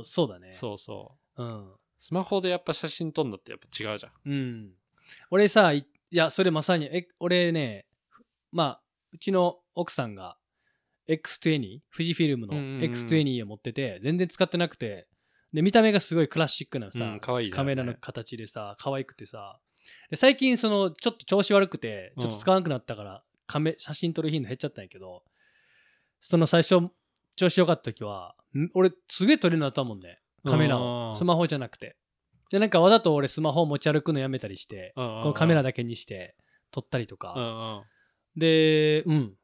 [0.00, 0.52] う、そうだね。
[0.52, 1.42] そうそう。
[1.42, 1.72] うん。
[1.98, 4.12] スマホでやっぱ写真撮るのってやっぱ違うじゃん。
[4.24, 4.72] うん。
[5.30, 10.36] 俺さ、いいや、それまさに、え、俺ね、ふまあ、うちの奥さんが
[11.08, 15.06] X20、富士フィルムのうんうんうん X20 を持ってて、全然使ってなくて、
[15.52, 19.58] で、見た目がすごいクラシックなさ、うんいじゃんカメラの形でさ、可愛くてさ、
[20.10, 25.22] で最近その、ちょっと調子悪くて、ちょっと使わなくなったから、カメ、写真撮る頻度減っちゃったんやけど、
[26.20, 26.90] その最初、
[27.36, 28.68] 調子良かった時は、ん？
[28.74, 30.20] 俺、すげえ撮れるようになったもんね。
[30.46, 31.10] カメラを。
[31.10, 31.96] うんスマホじゃなくて。
[32.50, 36.36] で、なんかわざと俺スマホ持ち歩くのやめたりして、ここのカメラだだけにして
[36.70, 37.34] 撮ったりとうんか。
[37.34, 38.40] うん。
[38.40, 39.34] で、うん。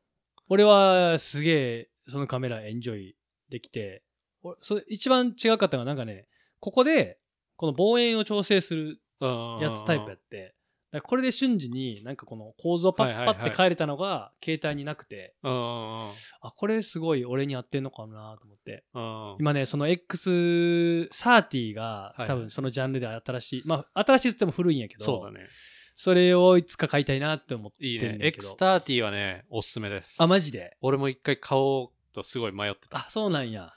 [0.51, 3.17] 俺はすげえそのカメラエンジョイ
[3.49, 4.03] できて、
[4.43, 6.27] おそれ一番違かったのがなんかね、
[6.61, 7.19] ここで
[7.57, 10.55] この望遠を調整するやつタイプやって、
[10.91, 16.11] だこれで瞬時になんかこの構造をパッパって変えれたのが携帯になくて、あ、
[16.57, 18.85] これすごい俺に合ってんのかなと思って。
[18.95, 19.37] うん。
[19.41, 25.47] 今ね、その X30 がはい多分そのジャンルで新しい、まあ新しいっつっても古いんやけど、そうだね。
[25.95, 28.09] それをいつか買いたいなって思っていいね。
[28.09, 28.49] るんだけど。
[28.55, 30.23] X30 はね、おすすめです。
[30.23, 30.77] あ、マジで？
[30.81, 32.99] 俺も一回買おうとすごい迷ってた。
[32.99, 33.73] あ、そうなんや。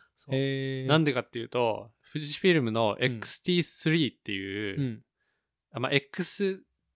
[0.87, 5.01] なんでかっていうと、富士フィルムのん XT3 っていう、うん。
[5.71, 5.91] あまあ、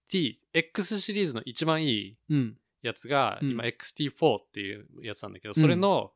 [0.09, 2.57] XT、X シリーズの一番いいうん。
[2.81, 6.11] やつが、うん今 XT4 っていうやつなんだけど、それの、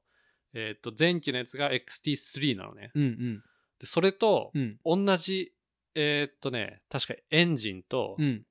[0.53, 2.91] えっ、と、前期のやつが XT3 なのね。
[2.93, 3.43] うんうん。
[3.79, 4.79] で、それとう、ん。
[4.85, 5.53] 同じ、
[5.95, 8.45] えっ、とね、確かエンジンと、うん。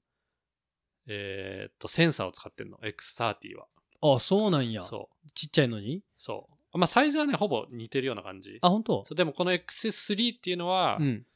[1.07, 3.67] えっ、と、センサーを使ってんの、X30 は。
[4.15, 4.83] あ、そうなんや。
[4.83, 5.31] そう。
[5.33, 6.03] ちっちゃいのに？
[6.17, 6.79] そう。
[6.79, 8.59] まあ、サイズはね、ほぼ似てるような感じ。
[8.63, 9.05] あ、本当？
[9.07, 11.27] そうでも、この X3 っていうのは、うん。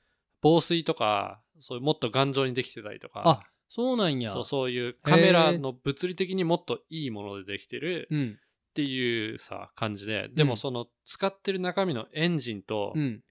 [0.40, 4.30] 防水とか、そういうもっと頑丈にできてたりとか、あ、そうなんや。
[4.30, 8.38] そうそういうカメラの物理的にもっといいものでできてるうん。
[8.38, 13.22] っていうさ感じででもその使ってる中身のエンジンと,、うん。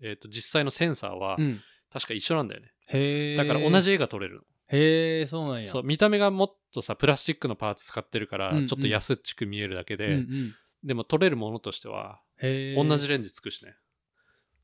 [0.00, 1.60] えー、と実際のセンサーはうん。
[1.92, 3.36] 確か一緒なんだよね、へえ。
[3.36, 3.80] だから同。
[3.82, 5.68] じ絵が撮れるのへえ、そうなんや。
[5.68, 10.54] そう見た目がもっとさプラスチックのパーツ使ってるから、ちょっと安っちく見えるだけで、うんうん。
[10.82, 12.22] でも撮れるものとしては。
[12.40, 13.76] 同じレンズつくしね、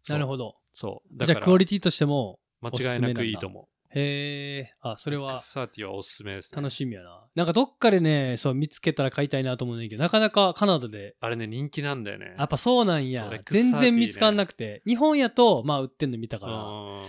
[0.09, 0.56] どなるほど。
[0.72, 4.72] そうだじゃあ、からクオリティとしても、間違いなくいいと思うへえ。
[4.81, 7.24] あ、それは X30 はおすすめですね楽しみやな。
[7.35, 13.31] なんかどっかでね、そう見つけたら買いたいなと思うんだけど、なかなかカナダであれね人気なんだよねやっぱそうなんやそう。
[13.33, 14.83] X30 全然見つかんなくて。
[14.87, 17.09] 日本やと、まあ売ってんの見たから、ちょうんっ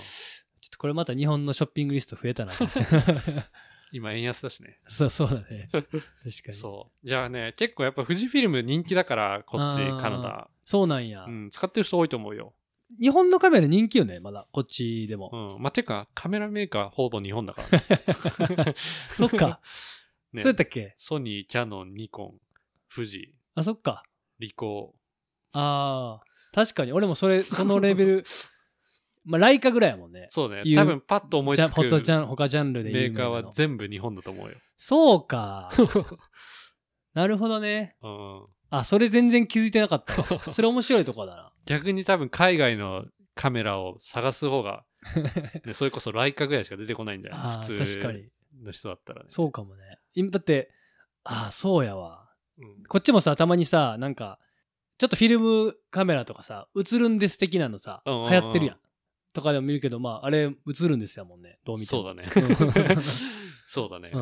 [0.71, 2.53] とこれまた日本のショッピングリスト増えたな。
[3.93, 5.69] 今円安だしねそうそうだね。
[5.73, 5.91] 確かに。
[6.23, 7.07] そうそう。
[7.07, 10.49] じゃあね、結構やっぱ富士フィルム人気だから、こっちカナダ。
[10.87, 12.53] なんや、うん、使ってる人多いと思うよ。
[12.99, 14.47] 日本のカメラ人気よね、まだ。
[14.51, 15.29] こっちでも。
[15.31, 15.61] うん。
[15.61, 18.75] まあ、てか、カメラメーカーほぼ日本だからね。
[19.15, 19.61] そっか。
[20.33, 20.95] ねそうやったっけ？
[20.97, 22.39] ソニー、キャノン、ニコン、
[22.93, 24.03] 富士、あ、そっか。
[24.39, 24.95] リコ
[25.53, 26.25] ああ。
[26.53, 28.25] 確かに、俺もそれ、そのレベル。
[29.23, 30.25] まあ、ライカぐらいやもんねー。。
[30.29, 30.63] そうね。
[30.75, 34.55] 多分パッと思いつく他ジャン他ジャンルでメーカーは全部日本だと思うよ。
[34.77, 35.71] そうか。
[37.13, 37.97] なるほどね。
[38.01, 38.47] うん。
[38.71, 40.41] あ、それ全然気づいてなかったわ。
[40.51, 41.51] それ面白いとこだな。
[41.65, 44.85] 逆に多分海外のカメラを探す方が、
[45.65, 47.41] ね、それこそライカぐらいしか出てこないんだよね。
[47.43, 48.21] あー普通。
[48.63, 49.25] の人だったらね。
[49.29, 49.99] そうかもね。
[50.13, 50.71] 今だって、
[51.23, 52.29] ああ、そうやわ。
[52.57, 54.39] うんこっちもさ、たまにさ、なんか、
[54.97, 58.79] ちょっとフィルムカメラとかさ、映るんです的なのさ、うんうんうん流行ってるやん。
[59.33, 61.59] とかでも見るけど、まあ、あれ、映るんですやもんね。
[61.65, 62.03] どう見ても。
[62.03, 63.03] そうだねうん。
[63.67, 64.11] そうだね。
[64.13, 64.21] うん。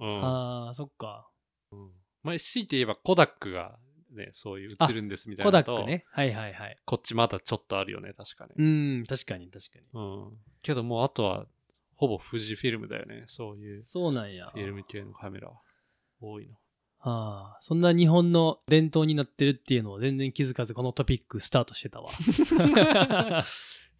[0.00, 0.24] うん。
[0.24, 1.28] ああ、そっか。
[2.28, 3.78] まあ、強いて言えばコダックが
[4.10, 6.04] ね、そういう映るんですみたいコなのと、ダックね。
[6.10, 6.76] はいはいはい。
[6.84, 8.64] こっちまだちょっとあるよね、確かに。
[8.64, 9.84] うん、確かに確かに。
[9.92, 10.00] う
[10.30, 10.38] ん。
[10.62, 11.46] けどもうあとは、
[11.94, 14.50] ほぼ富士フィルムだよね、そういうそうなんや。
[14.52, 15.60] フィルム系のカメラは
[16.20, 16.54] 多いの。
[17.00, 22.10] ああ、そんな日本の伝統になってるっていうのを全然気づかずこのトピックスタートしてたわ。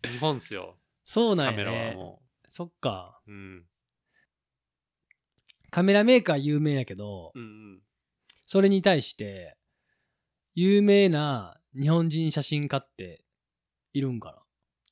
[0.03, 0.77] 日本っすよ。
[1.09, 2.21] そうなんやカメラはねも
[2.51, 3.65] そっかううん
[5.71, 7.83] カメラメーカー有名やけどうんうん
[8.51, 9.59] それに対して
[10.55, 13.23] 有名な日本人写真家って
[13.93, 14.43] いるんか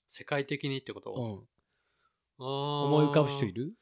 [0.08, 3.72] 世界的にってこな、うと、ん、思思い浮かぶ人いる？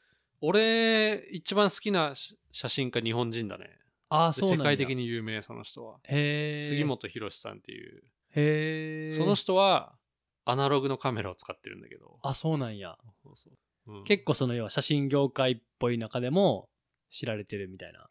[0.40, 3.64] 俺一番好きなし写真家日本人だね。
[3.64, 3.70] で
[4.10, 4.62] ああそうなんや。
[4.62, 5.98] 世界的に有名その人は。
[6.04, 8.04] へえ杉本博さんっていう。
[8.36, 9.96] へえその人は
[10.44, 12.20] アナログのカメラを使ってるんだけど。
[12.22, 12.96] あそうなんや。
[13.24, 13.50] そうそ
[13.88, 13.92] う。
[13.98, 14.04] うん。
[14.04, 16.68] 結構その要は写真業界っぽい中でも
[17.10, 18.06] 知られてるみたいな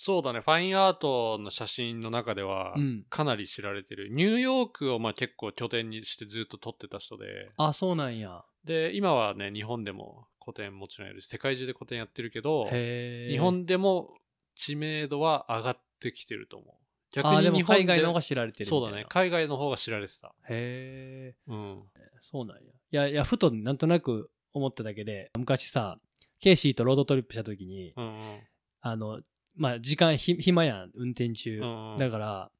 [0.00, 0.38] そうだね。
[0.38, 3.04] ファインアートの写真の中ではうん。
[3.10, 7.50] かなり知られてる、ニューヨークをまあ結構拠点にしてずっと撮ってた人で。
[7.56, 8.44] あそうなんや。
[8.64, 14.14] で今はね日本でも個展もちろんやるし世界中で個展やってるけど日本でも
[14.54, 16.74] 知名度は上がってきてると思う。
[17.10, 18.86] 逆に日本で海外の方が知られてるみたいな。
[18.86, 19.06] そうだね。
[19.08, 20.32] 海外の方が知られてた。
[20.48, 21.82] へえうん。
[22.20, 22.62] そうなんや。
[22.62, 25.98] いやいやふとなんとなく思っただけで昔さ
[26.38, 28.40] ケイシーとロードトリップした時に、うんうん。
[28.80, 29.20] あの
[29.58, 31.98] まあ時間ひ暇やん運転中、うんうん。
[31.98, 32.50] だから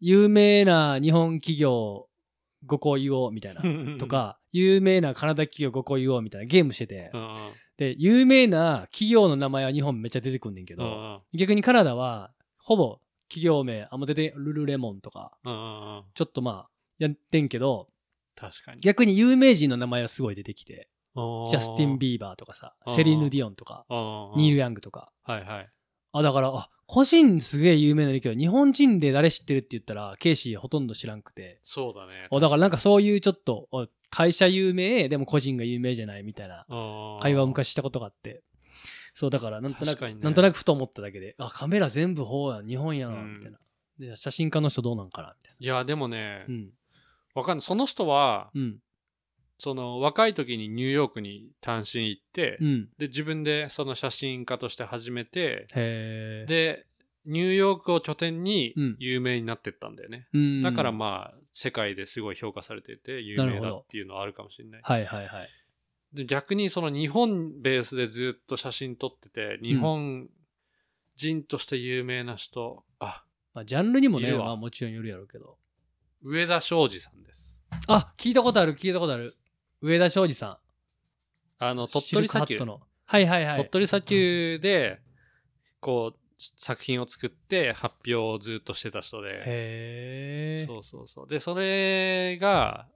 [0.00, 2.06] 有名な日本企業
[2.66, 3.98] 5個言おうみたいな。
[3.98, 6.46] とか有名なカナダ企業5個言おうみたいな。
[6.46, 7.36] ゲームしてて、うんうん。
[7.76, 17.88] で有名な企業の名前は日本めっちゃ出てくんねんけど、逆にカナダはほぼ企業名あんま出てルルレモンとかちょっとまあやってんけど
[18.36, 18.80] 確かに。
[18.80, 20.88] 逆に有名人の名前はすごい出てきて。
[21.14, 23.84] ジャスティン・ビビーバーとかさセリーヌ・ディオンとか
[24.34, 25.12] ニール・ヤングとか。
[25.24, 25.68] はいはい
[26.12, 31.58] あだからあ個人すげえ有名なんだけど日本人で誰知ってるって言ったらケイシーほとんど知らんくて。
[31.62, 32.28] そうだね。
[32.30, 36.66] あだからなんかそういうちょっとあ会社有名でも個人が有名じゃないみたいな
[37.22, 38.42] 会話を昔したことがあって。
[39.14, 40.14] そうだからなんとなくね。
[40.20, 43.14] なんとなくふと思っただけであカメラ全部方やん日本やうん。
[43.14, 43.58] んみたいな。
[43.98, 46.70] で写真家の人どうなんかなみたいいやでもねなうん。
[47.34, 47.62] わかんない。
[47.62, 48.78] その人はうん
[49.62, 52.88] その若い時にニューヨークに単身行ってうん。
[52.98, 56.84] で自分でその写真家として始めてで
[57.24, 58.96] ニューヨークを拠点にうん。
[58.98, 60.26] 有名になってったんだよね。
[60.34, 60.62] うん。
[60.62, 64.80] だからまあ世界ですごい評価されてて有名だっていうのはあるかもしれない。
[64.82, 65.48] はいはいはい。
[66.12, 70.28] で逆にその日本ベースでずっと写真撮ってて日本
[71.14, 73.22] 人として有名な人、あ
[73.54, 75.56] まあジャンルにもねまあもちろんよるやろうけど。
[76.24, 77.62] 上田昌司さんです。
[77.86, 79.36] あ聞いたことある聞いたことある
[79.82, 80.56] 上田昌司さん。
[81.58, 82.56] あの鳥取砂丘。
[82.56, 83.56] はいはいはい。
[83.58, 85.00] 鳥取砂丘で
[85.80, 89.28] こう作品を作って発表をずっとしてた人で。
[89.28, 91.26] へえそうそうそう。
[91.28, 92.86] でそれが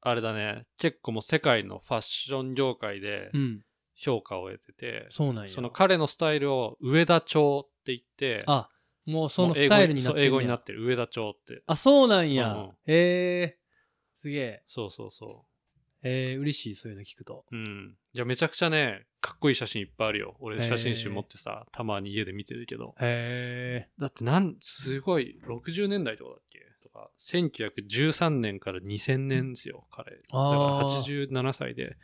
[0.00, 0.66] あれだね。
[0.78, 3.60] 結構もう世界のファッション業界でうん。
[3.94, 5.50] 評価を得てて、そうなんや。
[5.52, 8.70] その彼のスタイルを上田調って言ってあ
[9.04, 10.24] もうそのスタイルになってんねや。
[10.24, 11.62] そう英語になってる上田調って。
[11.66, 12.60] あそうなんや、うん。
[12.60, 13.58] うんへえ
[14.14, 14.62] すげえ。
[14.66, 15.44] そうそうそ
[16.02, 17.44] えー、嬉しいそういうの聞くと。
[17.50, 17.96] ううん。
[18.14, 20.36] いやめちゃくちゃねかっこいい写真いっぱいあるよ。
[20.40, 22.94] 俺写真集持ってさたまに家で見てるけど。
[23.00, 26.60] へえだってなんすごい60年代とかだっけ？
[26.82, 30.12] とか1913年から2000年ですよ彼。
[30.12, 31.96] だからあー87歳で。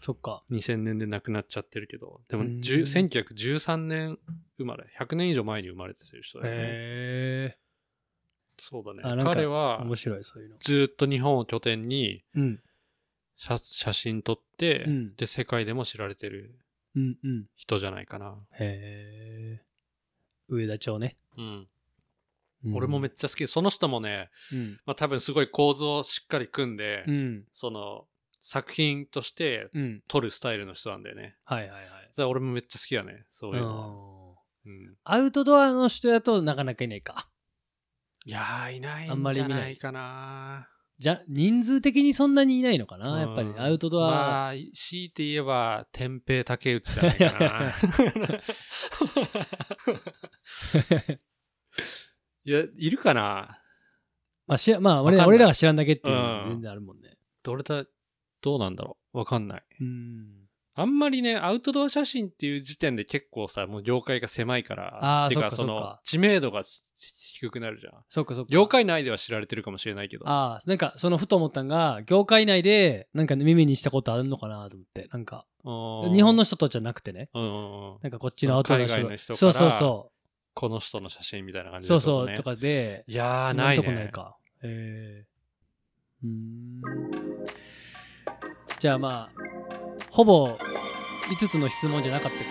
[0.00, 0.42] そっか。
[0.50, 2.20] 2000年で亡くなっちゃってるけど。
[2.28, 2.60] でもうん。
[2.60, 4.18] 10 1913年
[4.56, 4.86] 生まれ。
[4.98, 6.60] 100年以上前に生まれてる人だよね。
[6.60, 6.64] へ
[7.54, 7.58] え
[8.58, 9.02] そうだね。
[9.24, 10.56] 彼は面白いそういうの。
[10.60, 12.60] ずーっと日本を拠点にうん
[13.36, 15.16] 写写真撮って、うん。
[15.16, 16.58] で世界でも知られてる
[16.94, 17.46] うんうん。
[17.56, 19.64] 人じゃないかな、へえ。
[20.48, 21.68] 上田町ね、うん。
[22.64, 22.76] うん。
[22.76, 23.46] 俺もめっちゃ好き。
[23.46, 24.80] その人もね、うん。
[24.84, 27.44] まあ、多分すごい構造をしっかり組んで、うん。
[27.52, 28.06] その
[28.40, 30.02] 作品としてうん。
[30.08, 31.36] 撮るスタイルの人なんだよね。
[31.44, 31.82] はいはいはい。
[31.82, 34.34] だから俺もめっちゃ好きやねそういうの。
[34.34, 34.96] は、うんうん。
[35.04, 37.28] アウトドアの人やとなかなかいないか。
[38.24, 40.68] いやーいないあんじゃないかな
[41.02, 44.60] じゃ人数的にそんなにいないのかな、やっぱりうんアウトドア、まあ強
[45.06, 47.72] いて言えば天平竹内じゃないかな。
[52.44, 53.58] いやいるかな？
[54.46, 55.34] まあしらまあ俺わかんない。
[55.34, 56.50] 俺らが知らんだけっていうのはうん。
[56.50, 57.16] 全然あるもんね。
[57.42, 57.84] どれだ
[58.40, 59.18] どうなんだろう？
[59.18, 59.62] わかんない。
[59.80, 60.41] うん
[60.74, 65.26] あんまりねアウトドア写真っていう時点で結構さもう業界が狭いから。
[65.26, 66.62] あかその知名度が
[66.94, 67.92] 低くなるじゃん。
[68.08, 68.48] そっかそっか。
[68.50, 70.26] 業界内では知られてるかもしれないけど。
[70.26, 75.08] ああなんかそのふと思ったんが業界内でなんか耳にしたことあるのかなと思って。
[75.12, 77.28] なんかうん日本の人とじゃなくてね。
[77.34, 77.98] うんうんうん。
[78.02, 80.10] なんかこっちのアウトドア人そうそうそ
[80.54, 82.34] この人の写真みたいな感うじそうそう。
[82.34, 83.04] とかかで。
[83.06, 83.76] いやー今なんいね。
[83.76, 84.36] とこないか。
[84.62, 85.24] へえ
[86.24, 86.80] うーん。
[88.78, 89.51] じゃあまあ
[90.12, 92.44] ほぼ5つの質問じゃなかったけ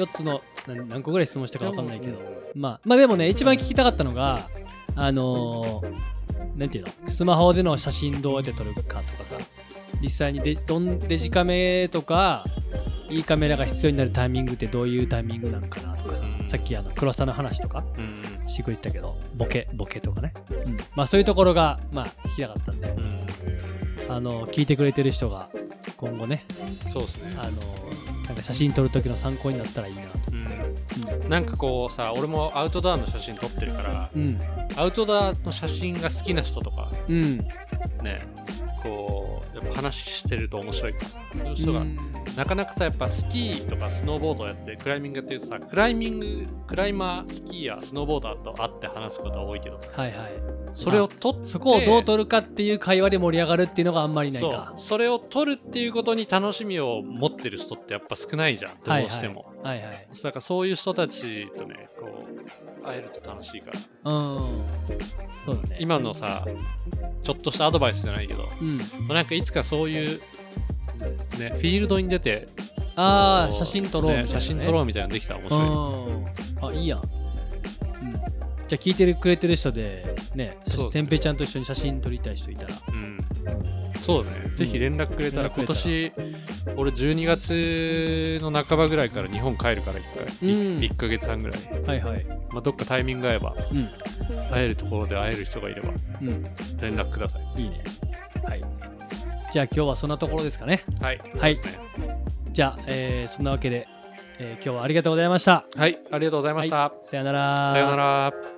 [0.00, 2.18] ど4つの何何個ぐらい質問したか分かんないけど。
[2.54, 4.48] まあまあでもね一番聞きたかったのが
[4.94, 6.14] あのー
[6.56, 7.10] なんていうの？
[7.10, 8.86] スマホでの写真どうやって撮るかと
[9.16, 9.36] かさ。
[10.00, 12.44] 実際にデどんデジカメとか
[13.10, 16.46] いいカメラが必要になるタイミングってどういうタイミングなのかなとかさ、うん。
[16.46, 20.76] さっきあの黒さの話とかうんしてくれてたけどボケボケとかね、うん。
[20.96, 24.14] まあそういうところがまあ聞きたかったんで、うん。
[24.14, 25.48] あの聞いてくれてる人が
[25.96, 26.44] 今後ね
[26.88, 27.36] そうですね。
[27.38, 27.52] あの
[28.26, 30.18] なんか写真撮る時の参考になったらいいなと。
[30.32, 31.28] うん。
[31.28, 34.40] なんかこうさ俺もアウトドアの写真撮ってるからうん。
[34.76, 37.38] アウトドアの写真が好きな人とかうん。
[38.02, 38.26] ね
[38.84, 40.92] こうやっぱ話してると面白い。
[40.92, 41.98] そういう人が、うん
[42.36, 54.78] なかなかさやっぱスキーとかスノーボードやってクライミングやってるとさクライミングクライマースキーやスノーボーダーと会って話すことは多いけどはいはいそれを撮ってそこをどう撮るかっていう会話で盛り上がるっていうのがあんまりないそかう。
[54.78, 58.72] それを撮るっていうことに楽しみを持ってる人ってやっぱ少ないじゃん。
[58.84, 60.08] どうしても、はいはい。
[60.22, 62.26] だからそういう人たちとねこ
[62.82, 63.70] う会えると楽しいか
[64.04, 64.12] ら。
[64.12, 64.38] うん。
[65.44, 65.76] そうだね。
[65.80, 66.44] 今のさ
[67.22, 68.78] ちょっとしたアドバイスじゃないけどうん。
[69.08, 70.20] なんかいつかそういう
[71.38, 72.48] ねフィールドに出て
[72.96, 74.28] ああ写真撮ろうね、ね。
[74.28, 76.78] 写真撮ろうみたいなのできたら面白い、うん。
[76.78, 77.04] あいいやん、うん、
[78.68, 82.74] じゃあ聞いてるくれてる人でね写そう真てんぺいちゃんと一緒に写真撮りたい人いたら。
[82.74, 86.12] うん、そうだね、ぜひ連絡くれたら、今年、
[86.76, 90.80] 俺12月の半ばぐらいから日本帰るから、1回、いうん。
[90.80, 92.24] 1ヶ月半ぐらい、はいはい。
[92.50, 93.88] まあ、どっかタイミング合えば、うん。
[94.50, 95.90] 会えるところで会える人がいれば、
[96.20, 96.42] うん。
[96.80, 97.62] 連絡ください。
[97.62, 97.82] いいね。
[98.44, 98.64] はい。
[99.52, 100.82] じゃあ今日はそんなところですかね。
[101.00, 101.54] はい、はい。
[101.54, 101.60] ね。
[102.52, 103.88] じゃあ、えーそんなわけで、
[104.38, 105.64] えー今日はありがとうございました。
[105.76, 106.92] はい、ありがとうございました。
[107.02, 107.68] さよなら。
[107.70, 108.53] さようなら。